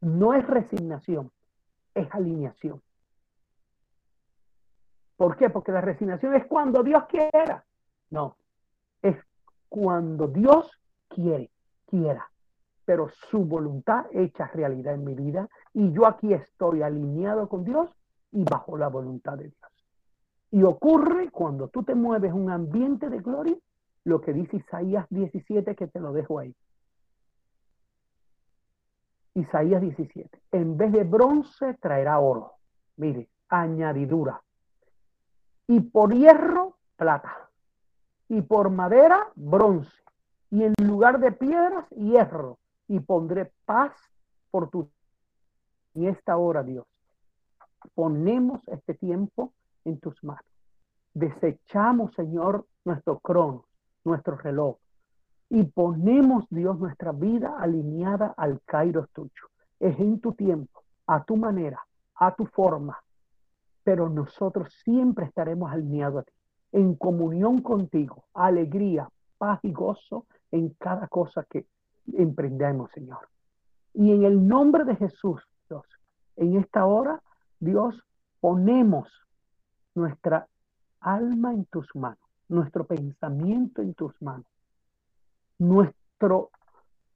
No 0.00 0.32
es 0.32 0.46
resignación, 0.46 1.30
es 1.92 2.08
alineación. 2.14 2.80
¿Por 5.18 5.36
qué? 5.36 5.50
Porque 5.50 5.70
la 5.70 5.82
resignación 5.82 6.34
es 6.34 6.46
cuando 6.46 6.82
Dios 6.82 7.04
quiera. 7.10 7.62
No, 8.08 8.38
es 9.02 9.18
cuando 9.68 10.28
Dios 10.28 10.70
quiere, 11.08 11.50
quiera, 11.86 12.30
pero 12.86 13.10
su 13.30 13.44
voluntad 13.44 14.06
hecha 14.12 14.46
realidad 14.46 14.94
en 14.94 15.04
mi 15.04 15.14
vida 15.14 15.46
y 15.74 15.92
yo 15.92 16.06
aquí 16.06 16.32
estoy 16.32 16.80
alineado 16.80 17.50
con 17.50 17.64
Dios 17.64 17.90
y 18.30 18.44
bajo 18.44 18.78
la 18.78 18.88
voluntad 18.88 19.36
de 19.36 19.44
Dios. 19.44 19.72
Y 20.52 20.62
ocurre 20.62 21.30
cuando 21.30 21.68
tú 21.68 21.82
te 21.82 21.94
mueves 21.94 22.32
un 22.32 22.50
ambiente 22.50 23.10
de 23.10 23.18
gloria, 23.18 23.56
lo 24.04 24.20
que 24.20 24.32
dice 24.32 24.56
Isaías 24.56 25.06
17, 25.10 25.74
que 25.76 25.86
te 25.86 26.00
lo 26.00 26.12
dejo 26.12 26.38
ahí. 26.38 26.54
Isaías 29.34 29.80
17. 29.80 30.42
En 30.52 30.76
vez 30.76 30.92
de 30.92 31.04
bronce 31.04 31.74
traerá 31.74 32.18
oro. 32.18 32.52
Mire, 32.96 33.28
añadidura. 33.48 34.42
Y 35.66 35.80
por 35.80 36.12
hierro, 36.12 36.76
plata 36.96 37.50
y 38.32 38.40
por 38.40 38.70
madera 38.70 39.30
bronce, 39.34 39.92
y 40.50 40.62
en 40.64 40.72
lugar 40.82 41.20
de 41.20 41.32
piedras 41.32 41.86
hierro, 41.90 42.58
y 42.88 42.98
pondré 43.00 43.52
paz 43.66 43.92
por 44.50 44.70
tu. 44.70 44.90
Y 45.94 46.06
esta 46.06 46.38
hora, 46.38 46.62
Dios, 46.62 46.86
ponemos 47.94 48.66
este 48.68 48.94
tiempo 48.94 49.52
en 49.84 50.00
tus 50.00 50.24
manos. 50.24 50.46
Desechamos, 51.12 52.14
Señor, 52.14 52.64
nuestro 52.86 53.18
crono, 53.18 53.66
nuestro 54.04 54.36
reloj, 54.36 54.76
y 55.48 55.64
ponemos, 55.64 56.46
Dios, 56.50 56.78
nuestra 56.78 57.12
vida 57.12 57.56
alineada 57.58 58.34
al 58.36 58.60
Cairo 58.62 59.06
tuyo. 59.12 59.50
Es 59.78 59.98
en 59.98 60.20
tu 60.20 60.32
tiempo, 60.32 60.82
a 61.06 61.24
tu 61.24 61.36
manera, 61.36 61.80
a 62.14 62.34
tu 62.34 62.46
forma, 62.46 63.02
pero 63.84 64.08
nosotros 64.08 64.72
siempre 64.84 65.26
estaremos 65.26 65.70
alineados 65.70 66.22
a 66.22 66.24
ti 66.24 66.32
en 66.72 66.94
comunión 66.94 67.60
contigo, 67.60 68.24
alegría, 68.32 69.08
paz 69.38 69.60
y 69.62 69.72
gozo 69.72 70.26
en 70.50 70.70
cada 70.70 71.06
cosa 71.06 71.44
que 71.48 71.66
emprendemos, 72.14 72.90
Señor. 72.92 73.28
Y 73.94 74.10
en 74.12 74.24
el 74.24 74.46
nombre 74.48 74.84
de 74.84 74.96
Jesús, 74.96 75.42
Dios, 75.68 75.84
en 76.36 76.56
esta 76.56 76.86
hora, 76.86 77.22
Dios, 77.60 78.02
ponemos 78.40 79.08
nuestra 79.94 80.48
alma 81.00 81.52
en 81.52 81.66
tus 81.66 81.94
manos, 81.94 82.18
nuestro 82.52 82.84
pensamiento 82.84 83.82
en 83.82 83.94
tus 83.94 84.20
manos, 84.20 84.46
nuestro, 85.58 86.50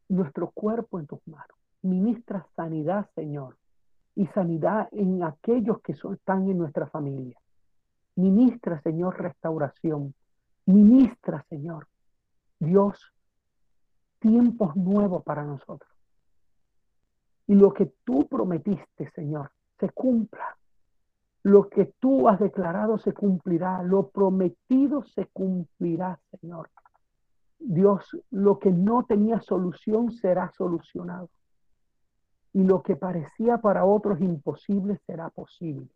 nuestro 0.09 0.51
cuerpo 0.51 0.99
en 0.99 1.07
tus 1.07 1.20
manos. 1.26 1.57
Ministra 1.82 2.47
sanidad, 2.57 3.09
Señor, 3.14 3.57
y 4.14 4.26
sanidad 4.28 4.89
en 4.93 5.22
aquellos 5.22 5.80
que 5.82 5.93
están 5.93 6.49
en 6.49 6.59
nuestra 6.59 6.87
familia. 6.87 7.39
Ministra, 8.16 8.80
Señor, 8.80 9.20
restauración. 9.20 10.14
Ministra, 10.64 11.45
Señor, 11.49 11.87
Dios, 12.59 12.99
tiempos 14.18 14.74
nuevos 14.74 15.22
para 15.22 15.45
nosotros. 15.45 15.93
Y 17.47 17.55
lo 17.55 17.72
que 17.72 17.93
tú 18.05 18.26
prometiste, 18.26 19.11
Señor, 19.14 19.53
se 19.78 19.91
cumpla. 19.91 20.57
Lo 21.47 21.68
que 21.68 21.92
tú 22.01 22.28
has 22.28 22.40
declarado 22.40 22.99
se 22.99 23.12
cumplirá. 23.12 23.82
Lo 23.82 24.09
prometido 24.09 25.05
se 25.05 25.26
cumplirá, 25.26 26.18
Señor. 26.40 26.70
Dios, 27.59 28.05
lo 28.30 28.59
que 28.59 28.70
no 28.70 29.05
tenía 29.05 29.40
solución 29.40 30.11
será 30.12 30.51
solucionado. 30.57 31.30
Y 32.53 32.64
lo 32.64 32.82
que 32.82 32.97
parecía 32.97 33.59
para 33.59 33.84
otros 33.84 34.20
imposible 34.20 34.99
será 35.07 35.30
posible 35.30 35.88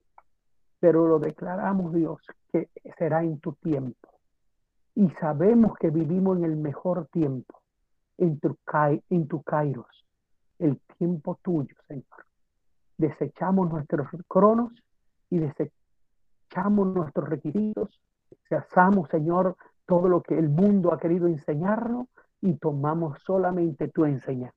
pero 0.81 1.07
lo 1.07 1.19
declaramos, 1.19 1.93
Dios, 1.93 2.19
que 2.51 2.71
será 2.99 3.23
en 3.23 3.39
tu 3.39 3.53
tiempo. 3.53 4.09
Y 4.95 5.09
sabemos 5.21 5.77
que 5.79 5.91
vivimos 5.91 6.39
en 6.39 6.45
el 6.45 6.57
mejor 6.57 7.07
tiempo, 7.09 7.61
en 8.17 8.41
tu, 8.41 8.57
en 9.11 9.29
tu 9.29 9.43
kairos, 9.43 10.07
el 10.59 10.81
tiempo 10.99 11.39
tuyo, 11.43 11.77
Señor. 11.87 12.27
Desechamos 12.97 13.71
nuestros 13.71 14.09
cronos 14.27 14.73
y 15.31 15.39
desechamos 15.39 16.89
nuestros 16.89 17.29
requisitos, 17.29 18.01
rechazamos, 18.31 19.09
Señor, 19.09 19.57
todo 19.87 20.09
lo 20.09 20.23
que 20.23 20.39
el 20.39 20.49
mundo 20.49 20.93
ha 20.93 20.99
querido 20.99 21.27
enseñarnos 21.27 22.09
y 22.41 22.55
tomamos 22.55 23.19
solamente 23.23 23.89
tu 23.89 24.05
enseñanza. 24.05 24.57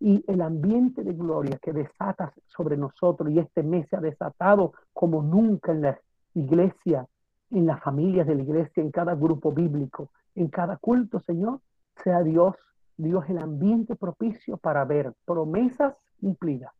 Y 0.00 0.24
el 0.26 0.42
ambiente 0.42 1.02
de 1.02 1.12
gloria 1.12 1.58
que 1.62 1.72
desatas 1.72 2.32
sobre 2.46 2.76
nosotros 2.76 3.30
y 3.30 3.38
este 3.38 3.62
mes 3.62 3.88
se 3.88 3.96
ha 3.96 4.00
desatado 4.00 4.72
como 4.92 5.22
nunca 5.22 5.72
en 5.72 5.82
la 5.82 5.98
iglesia, 6.34 7.06
en 7.50 7.66
las 7.66 7.80
familias 7.82 8.26
de 8.26 8.34
la 8.34 8.42
iglesia, 8.42 8.82
en 8.82 8.90
cada 8.90 9.14
grupo 9.14 9.52
bíblico, 9.52 10.10
en 10.34 10.48
cada 10.48 10.76
culto, 10.76 11.20
Señor, 11.20 11.60
sea 12.02 12.22
Dios, 12.22 12.56
Dios 12.96 13.24
el 13.28 13.38
ambiente 13.38 13.96
propicio 13.96 14.56
para 14.56 14.84
ver 14.84 15.12
promesas 15.24 15.94
cumplidas, 16.20 16.72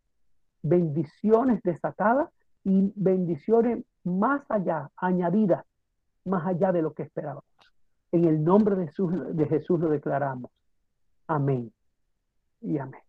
bendiciones 0.63 1.63
desatadas 1.63 2.31
y 2.65 2.93
bendiciones 2.97 3.85
más 4.05 4.43
allá, 4.49 4.91
añadidas, 4.97 5.65
más 6.25 6.47
allá 6.47 6.73
de 6.73 6.83
lo 6.83 6.93
que 6.93 7.03
esperábamos. 7.03 7.45
En 8.13 8.25
el 8.25 8.43
nombre 8.43 8.77
de 8.77 8.87
Jesús, 8.87 9.13
de 9.37 9.47
Jesús 9.47 9.81
lo 9.81 9.89
declaramos. 9.89 10.51
Amén 11.27 11.73
y 12.61 12.79
amén. 12.79 13.04